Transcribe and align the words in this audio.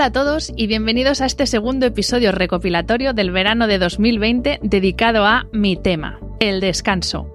Hola 0.00 0.06
a 0.06 0.12
todos 0.12 0.50
y 0.56 0.66
bienvenidos 0.66 1.20
a 1.20 1.26
este 1.26 1.46
segundo 1.46 1.84
episodio 1.84 2.32
recopilatorio 2.32 3.12
del 3.12 3.32
verano 3.32 3.66
de 3.66 3.78
2020 3.78 4.60
dedicado 4.62 5.26
a 5.26 5.46
mi 5.52 5.76
tema, 5.76 6.18
el 6.40 6.60
descanso. 6.60 7.30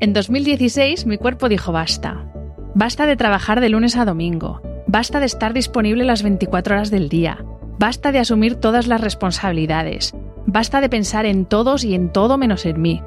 En 0.00 0.12
2016 0.12 1.06
mi 1.06 1.18
cuerpo 1.18 1.48
dijo 1.48 1.70
basta. 1.70 2.32
Basta 2.74 3.06
de 3.06 3.14
trabajar 3.14 3.60
de 3.60 3.68
lunes 3.68 3.94
a 3.94 4.04
domingo. 4.04 4.60
Basta 4.88 5.20
de 5.20 5.26
estar 5.26 5.52
disponible 5.52 6.02
las 6.02 6.24
24 6.24 6.74
horas 6.74 6.90
del 6.90 7.08
día. 7.08 7.44
Basta 7.78 8.10
de 8.10 8.18
asumir 8.18 8.56
todas 8.56 8.88
las 8.88 9.00
responsabilidades. 9.00 10.14
Basta 10.46 10.80
de 10.80 10.88
pensar 10.88 11.26
en 11.26 11.46
todos 11.46 11.84
y 11.84 11.94
en 11.94 12.10
todo 12.10 12.38
menos 12.38 12.66
en 12.66 12.82
mí. 12.82 13.02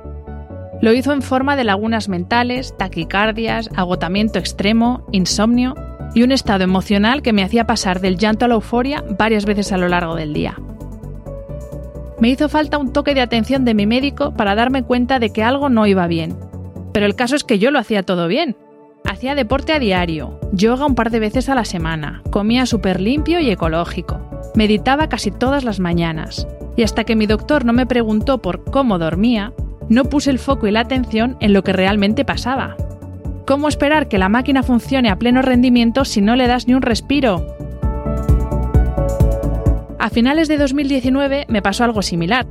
Lo 0.80 0.94
hizo 0.94 1.12
en 1.12 1.22
forma 1.22 1.58
de 1.58 1.66
lagunas 1.66 2.08
mentales, 2.08 2.74
taquicardias, 2.78 3.70
agotamiento 3.76 4.40
extremo, 4.40 5.06
insomnio 5.12 5.76
y 6.14 6.24
un 6.24 6.32
estado 6.32 6.64
emocional 6.64 7.22
que 7.22 7.34
me 7.34 7.44
hacía 7.44 7.66
pasar 7.66 8.02
del 8.02 8.18
llanto 8.18 8.46
a 8.46 8.48
la 8.48 8.56
euforia 8.56 9.04
varias 9.18 9.46
veces 9.46 9.72
a 9.72 9.78
lo 9.78 9.88
largo 9.88 10.16
del 10.16 10.34
día. 10.34 10.56
Me 12.20 12.30
hizo 12.30 12.50
falta 12.50 12.78
un 12.78 12.94
toque 12.94 13.16
de 13.16 13.22
atención 13.22 13.66
de 13.66 13.74
mi 13.74 13.88
médico 13.88 14.34
para 14.34 14.54
darme 14.54 14.84
cuenta 14.84 15.18
de 15.18 15.32
que 15.32 15.44
algo 15.44 15.70
no 15.70 15.88
iba 15.88 16.06
bien. 16.08 16.38
Pero 16.94 17.06
el 17.06 17.16
caso 17.16 17.36
es 17.36 17.44
que 17.44 17.58
yo 17.58 17.72
lo 17.72 17.80
hacía 17.80 18.04
todo 18.04 18.28
bien. 18.28 18.56
Hacía 19.10 19.34
deporte 19.34 19.74
a 19.74 19.80
diario, 19.80 20.40
yoga 20.52 20.86
un 20.86 20.94
par 20.94 21.10
de 21.10 21.20
veces 21.20 21.50
a 21.50 21.56
la 21.56 21.66
semana, 21.66 22.22
comía 22.30 22.66
súper 22.68 23.02
limpio 23.02 23.40
y 23.40 23.50
ecológico, 23.50 24.20
meditaba 24.56 25.10
casi 25.10 25.32
todas 25.32 25.64
las 25.64 25.80
mañanas. 25.80 26.48
Y 26.76 26.84
hasta 26.84 27.04
que 27.04 27.16
mi 27.16 27.26
doctor 27.26 27.66
no 27.66 27.74
me 27.74 27.88
preguntó 27.88 28.42
por 28.42 28.64
cómo 28.64 29.00
dormía, 29.00 29.54
no 29.90 30.06
puse 30.06 30.30
el 30.30 30.40
foco 30.40 30.68
y 30.68 30.72
la 30.72 30.82
atención 30.82 31.36
en 31.40 31.54
lo 31.54 31.64
que 31.64 31.74
realmente 31.74 32.24
pasaba, 32.24 32.78
¿Cómo 33.52 33.68
esperar 33.68 34.08
que 34.08 34.18
la 34.18 34.30
máquina 34.30 34.64
funcione 34.64 35.10
a 35.10 35.20
pleno 35.20 35.42
rendimiento 35.42 36.06
si 36.06 36.22
no 36.22 36.38
le 36.38 36.48
das 36.48 36.70
ni 36.70 36.74
un 36.74 36.82
respiro? 36.82 37.46
A 40.00 40.10
finales 40.10 40.48
de 40.48 40.58
2019 40.58 41.48
me 41.50 41.62
pasó 41.62 41.84
algo 41.84 42.02
similar. 42.02 42.48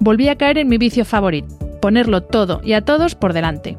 Volví 0.00 0.28
a 0.28 0.34
caer 0.34 0.58
en 0.58 0.66
mi 0.66 0.78
vicio 0.78 1.04
favorito, 1.04 1.56
ponerlo 1.80 2.24
todo 2.24 2.60
y 2.64 2.72
a 2.72 2.80
todos 2.80 3.14
por 3.14 3.34
delante. 3.34 3.78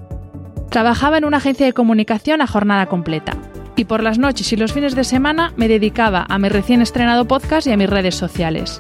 Trabajaba 0.70 1.18
en 1.18 1.26
una 1.26 1.36
agencia 1.36 1.66
de 1.66 1.74
comunicación 1.74 2.40
a 2.40 2.48
jornada 2.48 2.86
completa, 2.86 3.34
y 3.76 3.84
por 3.84 4.02
las 4.02 4.18
noches 4.18 4.54
y 4.54 4.56
los 4.56 4.72
fines 4.72 4.96
de 4.96 5.04
semana 5.04 5.52
me 5.58 5.68
dedicaba 5.68 6.26
a 6.30 6.40
mi 6.40 6.48
recién 6.48 6.82
estrenado 6.82 7.26
podcast 7.26 7.68
y 7.68 7.74
a 7.74 7.78
mis 7.78 7.90
redes 7.90 8.16
sociales. 8.16 8.80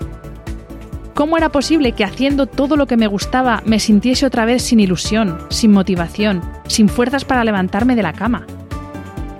¿Cómo 1.14 1.38
era 1.38 1.50
posible 1.50 1.92
que 1.92 2.04
haciendo 2.04 2.48
todo 2.48 2.76
lo 2.76 2.88
que 2.88 2.98
me 2.98 3.06
gustaba 3.06 3.62
me 3.66 3.80
sintiese 3.80 4.26
otra 4.26 4.46
vez 4.46 4.64
sin 4.64 4.80
ilusión, 4.80 5.38
sin 5.50 5.72
motivación, 5.72 6.42
sin 6.68 6.90
fuerzas 6.90 7.24
para 7.24 7.44
levantarme 7.44 7.96
de 7.96 8.02
la 8.02 8.14
cama? 8.14 8.48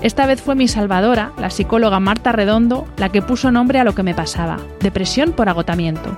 Esta 0.02 0.28
vez 0.28 0.40
fue 0.40 0.54
mi 0.54 0.68
salvadora, 0.68 1.32
la 1.40 1.50
psicóloga 1.50 2.00
Marta 2.00 2.32
Redondo, 2.32 2.86
la 2.98 3.10
que 3.10 3.24
puso 3.24 3.52
nombre 3.52 3.80
a 3.80 3.84
lo 3.84 3.96
que 3.96 4.04
me 4.04 4.14
pasaba, 4.14 4.60
depresión 4.82 5.32
por 5.32 5.50
agotamiento. 5.50 6.16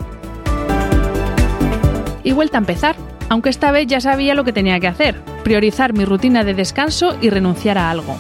Y 2.24 2.34
vuelta 2.34 2.58
a 2.58 2.60
empezar, 2.60 2.98
aunque 3.30 3.50
esta 3.50 3.72
vez 3.72 3.88
ya 3.88 4.02
sabía 4.02 4.36
lo 4.36 4.44
que 4.44 4.52
tenía 4.52 4.80
que 4.82 4.88
hacer, 4.88 5.22
priorizar 5.44 5.94
mi 5.94 6.04
rutina 6.04 6.44
de 6.44 6.54
descanso 6.54 7.16
y 7.22 7.30
renunciar 7.30 7.78
a 7.78 7.92
algo. 7.92 8.20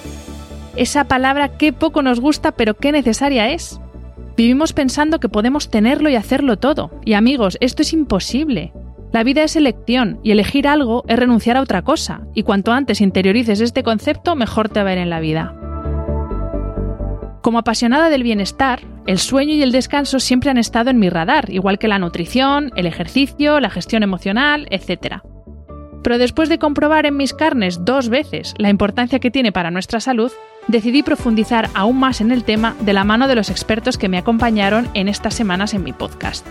Esa 0.78 1.04
palabra 1.04 1.58
que 1.58 1.74
poco 1.74 2.02
nos 2.02 2.22
gusta 2.22 2.54
pero 2.54 2.76
qué 2.76 2.94
necesaria 2.94 3.50
es. 3.50 3.82
Vivimos 4.38 4.74
pensando 4.74 5.20
que 5.20 5.30
podemos 5.30 5.70
tenerlo 5.70 6.10
y 6.10 6.16
hacerlo 6.16 6.58
todo. 6.58 6.92
Y 7.06 7.14
amigos, 7.14 7.58
esto 7.62 7.84
es 7.84 7.94
imposible. 7.94 8.74
La 9.14 9.24
vida 9.24 9.44
es 9.44 9.56
elección 9.56 10.20
y 10.24 10.32
elegir 10.32 10.68
algo 10.68 11.06
es 11.08 11.18
renunciar 11.18 11.56
a 11.56 11.62
otra 11.62 11.84
cosa. 11.84 12.28
Y 12.34 12.44
cuanto 12.44 12.74
antes 12.74 13.00
interiorices 13.00 13.62
este 13.62 13.82
concepto, 13.82 14.36
mejor 14.36 14.68
te 14.68 14.84
va 14.84 14.90
a 14.90 14.94
ir 14.94 15.00
en 15.00 15.10
la 15.10 15.22
vida. 15.22 15.56
Como 17.42 17.60
apasionada 17.60 18.10
del 18.10 18.24
bienestar, 18.24 18.82
el 19.08 19.20
sueño 19.20 19.54
y 19.54 19.64
el 19.64 19.72
descanso 19.72 20.20
siempre 20.20 20.50
han 20.50 20.58
estado 20.58 20.90
en 20.90 21.00
mi 21.00 21.10
radar, 21.10 21.50
igual 21.50 21.80
que 21.80 21.88
la 21.88 22.00
nutrición, 22.00 22.72
el 22.76 22.88
ejercicio, 22.88 23.62
la 23.62 23.70
gestión 23.70 24.04
emocional, 24.04 24.68
etc. 24.70 25.22
Pero 26.04 26.18
después 26.18 26.50
de 26.50 26.60
comprobar 26.60 27.06
en 27.06 27.16
mis 27.16 27.34
carnes 27.34 27.86
dos 27.86 28.10
veces 28.10 28.54
la 28.58 28.70
importancia 28.70 29.20
que 29.20 29.32
tiene 29.32 29.54
para 29.54 29.72
nuestra 29.72 30.02
salud, 30.02 30.32
decidí 30.68 31.04
profundizar 31.04 31.70
aún 31.74 32.00
más 32.00 32.22
en 32.22 32.32
el 32.32 32.44
tema 32.44 32.76
de 32.80 32.94
la 32.94 33.04
mano 33.04 33.28
de 33.28 33.36
los 33.36 33.50
expertos 33.50 33.98
que 33.98 34.10
me 34.10 34.18
acompañaron 34.18 34.90
en 34.94 35.08
estas 35.08 35.34
semanas 35.34 35.74
en 35.74 35.84
mi 35.84 35.94
podcast. 35.94 36.46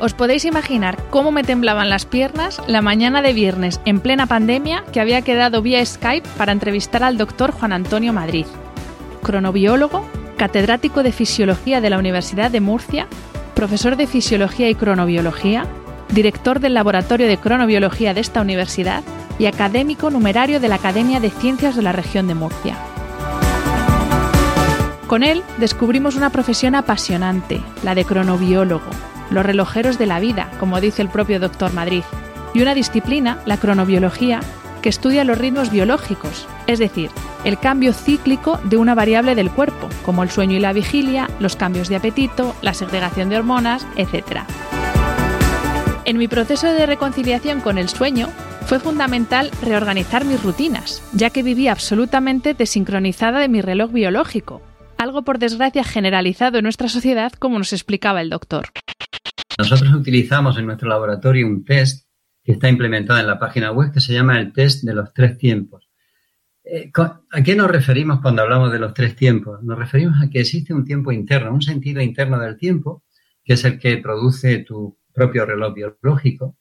Os 0.00 0.14
podéis 0.14 0.44
imaginar 0.44 0.96
cómo 1.10 1.32
me 1.32 1.42
temblaban 1.42 1.90
las 1.90 2.06
piernas 2.06 2.62
la 2.68 2.82
mañana 2.82 3.20
de 3.20 3.32
viernes 3.32 3.80
en 3.84 3.98
plena 3.98 4.26
pandemia 4.26 4.84
que 4.92 5.00
había 5.00 5.22
quedado 5.22 5.60
vía 5.60 5.84
Skype 5.84 6.28
para 6.36 6.52
entrevistar 6.52 7.02
al 7.02 7.18
doctor 7.18 7.50
Juan 7.50 7.72
Antonio 7.72 8.12
Madrid, 8.12 8.46
cronobiólogo, 9.24 10.06
catedrático 10.36 11.02
de 11.02 11.10
Fisiología 11.10 11.80
de 11.80 11.90
la 11.90 11.98
Universidad 11.98 12.52
de 12.52 12.60
Murcia, 12.60 13.08
profesor 13.56 13.96
de 13.96 14.06
Fisiología 14.06 14.70
y 14.70 14.76
Cronobiología, 14.76 15.66
director 16.10 16.60
del 16.60 16.74
Laboratorio 16.74 17.26
de 17.26 17.38
Cronobiología 17.38 18.14
de 18.14 18.20
esta 18.20 18.40
universidad 18.40 19.02
y 19.38 19.46
académico 19.46 20.10
numerario 20.10 20.60
de 20.60 20.68
la 20.68 20.76
Academia 20.76 21.20
de 21.20 21.30
Ciencias 21.30 21.76
de 21.76 21.82
la 21.82 21.92
región 21.92 22.26
de 22.26 22.34
Murcia. 22.34 22.76
Con 25.06 25.22
él 25.22 25.42
descubrimos 25.58 26.16
una 26.16 26.30
profesión 26.30 26.74
apasionante, 26.74 27.62
la 27.82 27.94
de 27.94 28.04
cronobiólogo, 28.04 28.90
los 29.30 29.46
relojeros 29.46 29.98
de 29.98 30.06
la 30.06 30.20
vida, 30.20 30.50
como 30.60 30.80
dice 30.80 31.02
el 31.02 31.08
propio 31.08 31.40
doctor 31.40 31.72
Madrid, 31.72 32.02
y 32.52 32.62
una 32.62 32.74
disciplina, 32.74 33.38
la 33.46 33.56
cronobiología, 33.56 34.40
que 34.82 34.88
estudia 34.88 35.24
los 35.24 35.38
ritmos 35.38 35.70
biológicos, 35.70 36.46
es 36.66 36.78
decir, 36.78 37.10
el 37.44 37.58
cambio 37.58 37.92
cíclico 37.92 38.60
de 38.64 38.76
una 38.76 38.94
variable 38.94 39.34
del 39.34 39.50
cuerpo, 39.50 39.88
como 40.04 40.22
el 40.22 40.30
sueño 40.30 40.56
y 40.56 40.60
la 40.60 40.72
vigilia, 40.72 41.28
los 41.40 41.56
cambios 41.56 41.88
de 41.88 41.96
apetito, 41.96 42.54
la 42.62 42.74
segregación 42.74 43.28
de 43.28 43.38
hormonas, 43.38 43.86
etc. 43.96 44.42
En 46.04 46.18
mi 46.18 46.28
proceso 46.28 46.66
de 46.66 46.86
reconciliación 46.86 47.60
con 47.60 47.78
el 47.78 47.88
sueño, 47.88 48.28
fue 48.68 48.80
fundamental 48.80 49.50
reorganizar 49.62 50.26
mis 50.26 50.42
rutinas, 50.42 51.02
ya 51.14 51.30
que 51.30 51.42
vivía 51.42 51.72
absolutamente 51.72 52.52
desincronizada 52.52 53.40
de 53.40 53.48
mi 53.48 53.62
reloj 53.62 53.92
biológico, 53.92 54.60
algo 54.98 55.22
por 55.22 55.38
desgracia 55.38 55.84
generalizado 55.84 56.58
en 56.58 56.64
nuestra 56.64 56.90
sociedad, 56.90 57.32
como 57.32 57.56
nos 57.56 57.72
explicaba 57.72 58.20
el 58.20 58.28
doctor. 58.28 58.66
Nosotros 59.56 59.90
utilizamos 59.94 60.58
en 60.58 60.66
nuestro 60.66 60.86
laboratorio 60.86 61.46
un 61.46 61.64
test 61.64 62.06
que 62.44 62.52
está 62.52 62.68
implementado 62.68 63.18
en 63.18 63.26
la 63.26 63.38
página 63.38 63.72
web 63.72 63.90
que 63.90 64.00
se 64.00 64.12
llama 64.12 64.38
el 64.38 64.52
test 64.52 64.84
de 64.84 64.94
los 64.94 65.14
tres 65.14 65.38
tiempos. 65.38 65.88
Eh, 66.62 66.92
¿A 66.94 67.42
qué 67.42 67.56
nos 67.56 67.70
referimos 67.70 68.20
cuando 68.20 68.42
hablamos 68.42 68.70
de 68.70 68.80
los 68.80 68.92
tres 68.92 69.16
tiempos? 69.16 69.62
Nos 69.62 69.78
referimos 69.78 70.22
a 70.22 70.28
que 70.28 70.40
existe 70.40 70.74
un 70.74 70.84
tiempo 70.84 71.10
interno, 71.10 71.54
un 71.54 71.62
sentido 71.62 72.02
interno 72.02 72.38
del 72.38 72.58
tiempo, 72.58 73.02
que 73.42 73.54
es 73.54 73.64
el 73.64 73.78
que 73.78 73.96
produce 73.96 74.58
tu 74.58 74.98
propio 75.14 75.46
reloj 75.46 75.72
biológico, 75.72 76.58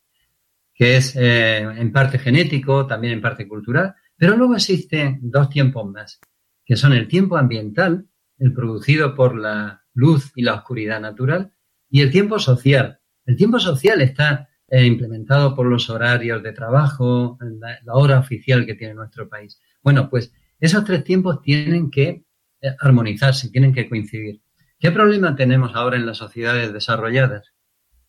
que 0.78 0.96
es 0.96 1.16
eh, 1.16 1.58
en 1.58 1.92
parte 1.92 2.20
genético, 2.20 2.86
también 2.86 3.14
en 3.14 3.22
parte 3.22 3.48
cultural, 3.48 3.96
pero 4.16 4.38
luego 4.38 4.56
existen 4.56 5.20
dos 5.24 5.50
tiempos 5.50 5.90
más, 5.92 6.20
que 6.64 6.76
son 6.76 6.94
el 6.94 7.08
tiempo 7.08 7.36
ambiental, 7.36 8.06
el 8.38 8.54
producido 8.54 9.16
por 9.16 9.36
la 9.36 9.84
luz 9.96 10.32
y 10.36 10.44
la 10.44 10.54
oscuridad 10.54 11.02
natural, 11.02 11.52
y 11.90 12.02
el 12.02 12.12
tiempo 12.12 12.38
social. 12.38 13.00
El 13.26 13.36
tiempo 13.36 13.60
social 13.60 14.02
está 14.02 14.50
eh, 14.68 14.86
implementado 14.86 15.56
por 15.56 15.66
los 15.66 15.90
horarios 15.90 16.44
de 16.44 16.54
trabajo, 16.54 17.40
la, 17.42 17.80
hora 17.94 18.20
oficial 18.20 18.68
que 18.68 18.76
tiene 18.76 18.94
nuestro 18.94 19.28
país. 19.28 19.60
Bueno, 19.82 20.08
pues 20.12 20.32
esos 20.60 20.86
tres 20.86 21.04
tiempos 21.04 21.42
tienen 21.42 21.90
que 21.90 22.24
eh, 22.62 22.76
armonizarse, 22.80 23.50
tienen 23.50 23.74
que 23.74 23.90
coincidir. 23.90 24.42
¿Qué 24.78 24.92
problema 24.92 25.36
tenemos 25.36 25.76
ahora 25.76 25.98
en 25.98 26.06
las 26.06 26.18
sociedades 26.18 26.72
desarrolladas? 26.72 27.52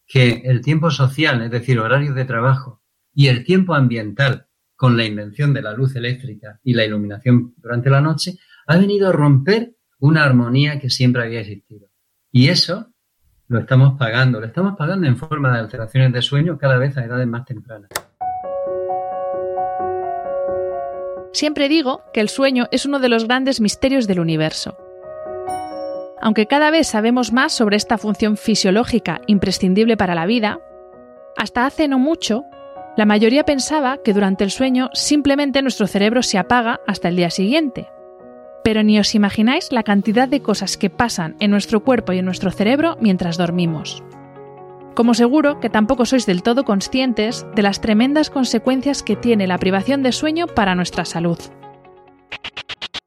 Que 0.09 0.43
el 0.45 0.63
tiempo 0.63 0.91
social, 0.91 1.43
es 1.43 1.51
decir, 1.53 1.79
horarios 1.79 2.17
de 2.17 2.25
trabajo, 2.25 2.83
y 3.15 3.29
el 3.29 3.45
tiempo 3.45 3.75
ambiental, 3.75 4.47
con 4.75 4.97
la 4.97 5.05
invención 5.05 5.53
de 5.53 5.63
la 5.63 5.73
luz 5.73 5.95
eléctrica 5.97 6.61
y 6.63 6.73
la 6.73 6.85
iluminación 6.85 7.55
durante 7.59 7.91
la 7.91 8.01
noche, 8.01 8.39
ha 8.67 8.77
venido 8.77 9.09
a 9.09 9.13
romper 9.13 9.75
una 9.99 10.25
armonía 10.25 10.79
que 10.81 10.89
siempre 10.89 11.23
había 11.23 11.41
existido. 11.41 11.89
Y 12.31 12.49
eso 12.49 12.93
lo 13.49 13.59
estamos 13.59 13.99
pagando, 13.99 14.41
lo 14.41 14.47
estamos 14.47 14.77
pagando 14.77 15.07
en 15.07 15.17
forma 15.17 15.53
de 15.53 15.59
alteraciones 15.59 16.13
de 16.13 16.23
sueño 16.23 16.59
cada 16.59 16.79
vez 16.79 16.97
a 16.97 17.05
edades 17.05 17.27
más 17.27 17.45
tempranas. 17.45 17.91
Siempre 21.33 21.69
digo 21.69 22.03
que 22.13 22.21
el 22.21 22.29
sueño 22.29 22.69
es 22.73 22.87
uno 22.87 22.99
de 22.99 23.09
los 23.09 23.27
grandes 23.27 23.61
misterios 23.61 24.07
del 24.07 24.21
universo. 24.21 24.77
Aunque 26.21 26.47
cada 26.47 26.71
vez 26.71 26.89
sabemos 26.89 27.33
más 27.33 27.53
sobre 27.53 27.77
esta 27.77 27.99
función 27.99 28.37
fisiológica 28.37 29.21
imprescindible 29.27 29.97
para 29.97 30.15
la 30.15 30.27
vida, 30.27 30.61
hasta 31.37 31.67
hace 31.67 31.87
no 31.87 31.99
mucho, 31.99 32.45
la 32.97 33.07
mayoría 33.07 33.45
pensaba 33.45 33.99
que 34.03 34.13
durante 34.13 34.43
el 34.43 34.51
sueño 34.51 34.91
simplemente 34.93 35.63
nuestro 35.63 35.87
cerebro 35.87 36.23
se 36.23 36.39
apaga 36.39 36.81
hasta 36.87 37.09
el 37.09 37.17
día 37.17 37.31
siguiente. 37.31 37.89
Pero 38.65 38.83
ni 38.83 38.99
os 38.99 39.15
imagináis 39.15 39.71
la 39.71 39.85
cantidad 39.85 40.29
de 40.29 40.43
cosas 40.43 40.77
que 40.77 40.91
pasan 40.91 41.37
en 41.39 41.53
nuestro 41.53 41.85
cuerpo 41.85 42.13
y 42.13 42.19
en 42.19 42.25
nuestro 42.25 42.51
cerebro 42.51 42.97
mientras 43.01 43.39
dormimos. 43.39 44.03
Como 44.97 45.15
seguro 45.15 45.61
que 45.61 45.71
tampoco 45.71 46.07
sois 46.07 46.27
del 46.27 46.43
todo 46.43 46.65
conscientes 46.65 47.47
de 47.55 47.63
las 47.63 47.81
tremendas 47.81 48.31
consecuencias 48.31 49.05
que 49.05 49.15
tiene 49.15 49.47
la 49.47 49.59
privación 49.59 50.03
de 50.03 50.11
sueño 50.11 50.49
para 50.49 50.75
nuestra 50.75 51.05
salud. 51.05 51.39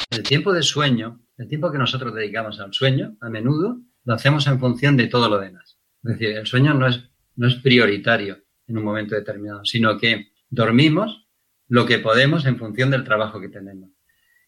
El 0.10 0.24
tiempo 0.24 0.54
de 0.54 0.64
sueño, 0.64 1.20
el 1.42 1.48
tiempo 1.48 1.72
que 1.72 1.80
nosotros 1.80 2.14
dedicamos 2.14 2.60
al 2.60 2.72
sueño, 2.72 3.18
a 3.20 3.30
menudo 3.30 3.82
lo 4.06 4.14
hacemos 4.14 4.46
en 4.46 4.60
función 4.60 4.96
de 4.96 5.08
todo 5.08 5.28
lo 5.28 5.40
demás. 5.40 5.80
Es 6.04 6.12
decir, 6.12 6.38
el 6.38 6.46
sueño 6.46 6.76
no 6.76 6.88
es, 6.88 7.10
no 7.36 7.48
es 7.48 7.56
prioritario 7.56 8.44
en 8.68 8.78
un 8.78 8.84
momento 8.84 9.16
determinado, 9.16 9.66
sino 9.66 9.98
que 9.98 10.34
dormimos 10.52 11.28
lo 11.68 11.88
que 11.88 11.98
podemos 11.98 12.46
en 12.46 12.58
función 12.58 12.92
del 12.92 13.04
trabajo 13.04 13.42
que 13.42 13.50
tenemos. 13.50 13.90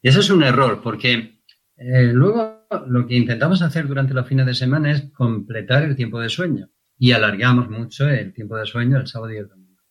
Y 0.04 0.10
eso 0.10 0.20
es 0.20 0.30
un 0.30 0.44
error, 0.44 0.82
porque 0.84 1.40
eh, 1.78 2.12
luego 2.14 2.68
lo 2.88 3.08
que 3.08 3.16
intentamos 3.16 3.64
hacer 3.64 3.88
durante 3.88 4.14
los 4.14 4.28
fines 4.28 4.46
de 4.46 4.54
semana 4.54 4.92
es 4.92 5.10
completar 5.14 5.82
el 5.84 5.96
tiempo 5.96 6.20
de 6.20 6.30
sueño 6.30 6.70
y 7.00 7.12
alargamos 7.12 7.72
mucho 7.72 8.08
el 8.08 8.34
tiempo 8.34 8.56
de 8.56 8.68
sueño 8.68 9.00
el 9.00 9.08
sábado 9.08 9.34
y 9.34 9.38
el 9.38 9.48
domingo. 9.48 9.82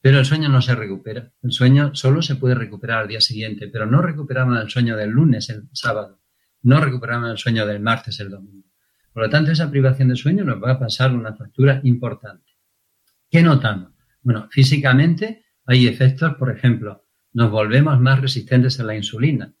Pero 0.00 0.18
el 0.18 0.24
sueño 0.24 0.48
no 0.48 0.60
se 0.60 0.74
recupera. 0.74 1.32
El 1.40 1.52
sueño 1.52 1.94
solo 1.94 2.20
se 2.20 2.34
puede 2.34 2.56
recuperar 2.56 3.02
al 3.02 3.08
día 3.08 3.20
siguiente, 3.20 3.68
pero 3.68 3.86
no 3.86 4.02
recuperamos 4.02 4.60
el 4.60 4.68
sueño 4.68 4.96
del 4.96 5.10
lunes, 5.10 5.48
el 5.48 5.68
sábado. 5.72 6.21
No 6.62 6.80
recuperamos 6.80 7.30
el 7.30 7.38
sueño 7.38 7.66
del 7.66 7.80
martes, 7.80 8.18
el 8.20 8.30
domingo. 8.30 8.68
Por 9.12 9.24
lo 9.24 9.30
tanto, 9.30 9.50
esa 9.50 9.70
privación 9.70 10.08
de 10.08 10.16
sueño 10.16 10.44
nos 10.44 10.62
va 10.62 10.72
a 10.72 10.78
pasar 10.78 11.12
una 11.12 11.34
factura 11.34 11.80
importante. 11.84 12.52
¿Qué 13.30 13.42
notamos? 13.42 13.92
Bueno, 14.22 14.48
físicamente 14.50 15.44
hay 15.66 15.86
efectos, 15.86 16.34
por 16.36 16.50
ejemplo, 16.50 17.04
nos 17.32 17.50
volvemos 17.50 17.98
más 18.00 18.20
resistentes 18.20 18.78
a 18.80 18.84
la 18.84 18.96
insulina. 18.96 19.52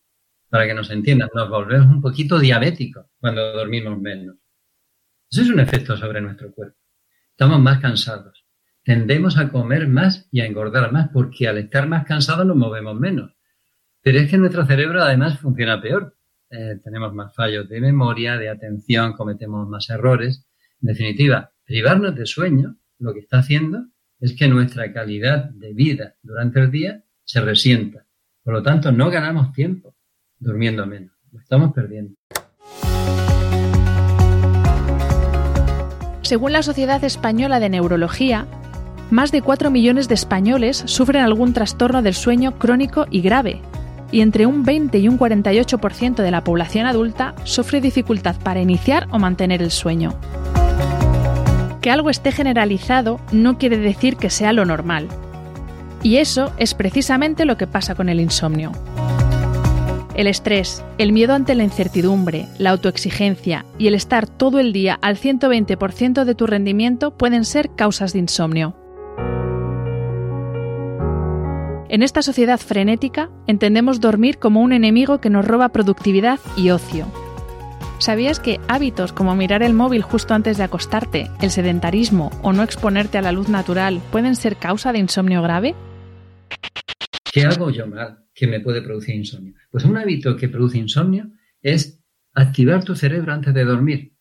Para 0.48 0.66
que 0.66 0.74
nos 0.74 0.90
entiendan, 0.90 1.30
nos 1.34 1.48
volvemos 1.48 1.86
un 1.86 2.02
poquito 2.02 2.38
diabéticos 2.38 3.06
cuando 3.18 3.52
dormimos 3.52 3.98
menos. 3.98 4.36
Eso 5.30 5.42
es 5.42 5.48
un 5.48 5.60
efecto 5.60 5.96
sobre 5.96 6.20
nuestro 6.20 6.52
cuerpo. 6.52 6.76
Estamos 7.30 7.58
más 7.60 7.80
cansados. 7.80 8.44
Tendemos 8.84 9.38
a 9.38 9.48
comer 9.48 9.88
más 9.88 10.28
y 10.30 10.40
a 10.40 10.46
engordar 10.46 10.92
más 10.92 11.08
porque 11.12 11.48
al 11.48 11.58
estar 11.58 11.88
más 11.88 12.04
cansados 12.04 12.44
nos 12.44 12.56
movemos 12.56 12.98
menos. 12.98 13.32
Pero 14.02 14.18
es 14.18 14.30
que 14.30 14.36
nuestro 14.36 14.66
cerebro 14.66 15.02
además 15.02 15.38
funciona 15.38 15.80
peor. 15.80 16.16
Eh, 16.54 16.78
tenemos 16.84 17.14
más 17.14 17.34
fallos 17.34 17.66
de 17.66 17.80
memoria, 17.80 18.36
de 18.36 18.50
atención, 18.50 19.14
cometemos 19.14 19.66
más 19.66 19.88
errores. 19.88 20.46
En 20.82 20.88
definitiva, 20.88 21.50
privarnos 21.64 22.14
de 22.14 22.26
sueño 22.26 22.76
lo 22.98 23.14
que 23.14 23.20
está 23.20 23.38
haciendo 23.38 23.86
es 24.20 24.36
que 24.36 24.48
nuestra 24.48 24.92
calidad 24.92 25.48
de 25.48 25.72
vida 25.72 26.16
durante 26.22 26.60
el 26.60 26.70
día 26.70 27.04
se 27.24 27.40
resienta. 27.40 28.04
Por 28.44 28.52
lo 28.52 28.62
tanto, 28.62 28.92
no 28.92 29.10
ganamos 29.10 29.52
tiempo 29.52 29.96
durmiendo 30.38 30.84
menos. 30.86 31.12
Lo 31.30 31.40
estamos 31.40 31.72
perdiendo. 31.72 32.16
Según 36.20 36.52
la 36.52 36.62
Sociedad 36.62 37.02
Española 37.02 37.60
de 37.60 37.70
Neurología, 37.70 38.46
más 39.10 39.32
de 39.32 39.40
4 39.40 39.70
millones 39.70 40.08
de 40.08 40.14
españoles 40.14 40.82
sufren 40.84 41.22
algún 41.22 41.54
trastorno 41.54 42.02
del 42.02 42.14
sueño 42.14 42.58
crónico 42.58 43.06
y 43.10 43.22
grave, 43.22 43.62
y 44.12 44.20
entre 44.20 44.46
un 44.46 44.62
20 44.62 44.98
y 44.98 45.08
un 45.08 45.18
48% 45.18 46.16
de 46.16 46.30
la 46.30 46.44
población 46.44 46.86
adulta 46.86 47.34
sufre 47.42 47.80
dificultad 47.80 48.36
para 48.36 48.60
iniciar 48.60 49.08
o 49.10 49.18
mantener 49.18 49.62
el 49.62 49.72
sueño. 49.72 50.14
Que 51.80 51.90
algo 51.90 52.10
esté 52.10 52.30
generalizado 52.30 53.18
no 53.32 53.58
quiere 53.58 53.78
decir 53.78 54.16
que 54.16 54.30
sea 54.30 54.52
lo 54.52 54.64
normal. 54.64 55.08
Y 56.04 56.18
eso 56.18 56.52
es 56.58 56.74
precisamente 56.74 57.44
lo 57.44 57.56
que 57.56 57.66
pasa 57.66 57.94
con 57.94 58.08
el 58.08 58.20
insomnio. 58.20 58.72
El 60.14 60.26
estrés, 60.26 60.84
el 60.98 61.12
miedo 61.12 61.32
ante 61.32 61.54
la 61.54 61.64
incertidumbre, 61.64 62.46
la 62.58 62.70
autoexigencia 62.70 63.64
y 63.78 63.86
el 63.86 63.94
estar 63.94 64.28
todo 64.28 64.60
el 64.60 64.72
día 64.72 64.98
al 65.00 65.16
120% 65.16 66.24
de 66.24 66.34
tu 66.34 66.46
rendimiento 66.46 67.16
pueden 67.16 67.46
ser 67.46 67.70
causas 67.74 68.12
de 68.12 68.18
insomnio. 68.18 68.81
En 71.92 72.02
esta 72.02 72.22
sociedad 72.22 72.58
frenética 72.58 73.28
entendemos 73.46 74.00
dormir 74.00 74.38
como 74.38 74.62
un 74.62 74.72
enemigo 74.72 75.20
que 75.20 75.28
nos 75.28 75.44
roba 75.44 75.68
productividad 75.68 76.40
y 76.56 76.70
ocio, 76.70 77.06
¿Sabías 77.98 78.40
que 78.40 78.60
hábitos 78.66 79.12
como 79.12 79.36
mirar 79.36 79.62
el 79.62 79.74
móvil 79.74 80.00
justo 80.00 80.32
antes 80.32 80.56
de 80.56 80.64
acostarte, 80.64 81.30
el 81.42 81.50
sedentarismo 81.50 82.30
o 82.42 82.54
no 82.54 82.62
exponerte 82.62 83.18
a 83.18 83.22
la 83.22 83.30
luz 83.30 83.50
natural 83.50 84.00
pueden 84.10 84.36
ser 84.36 84.56
causa 84.56 84.90
de 84.90 85.00
insomnio 85.00 85.42
grave? 85.42 85.74
¿Qué 87.30 87.42
hago 87.42 87.68
yo 87.68 87.86
mal 87.86 88.24
que 88.34 88.46
me 88.46 88.60
puede 88.60 88.80
producir 88.80 89.14
insomnio? 89.14 89.52
Pues 89.70 89.84
un 89.84 89.98
hábito 89.98 90.34
que 90.34 90.48
produce 90.48 90.78
insomnio 90.78 91.30
es 91.60 92.02
activar 92.32 92.82
tu 92.84 92.96
cerebro 92.96 93.34
antes 93.34 93.52
de 93.52 93.64
dormir. 93.64 94.14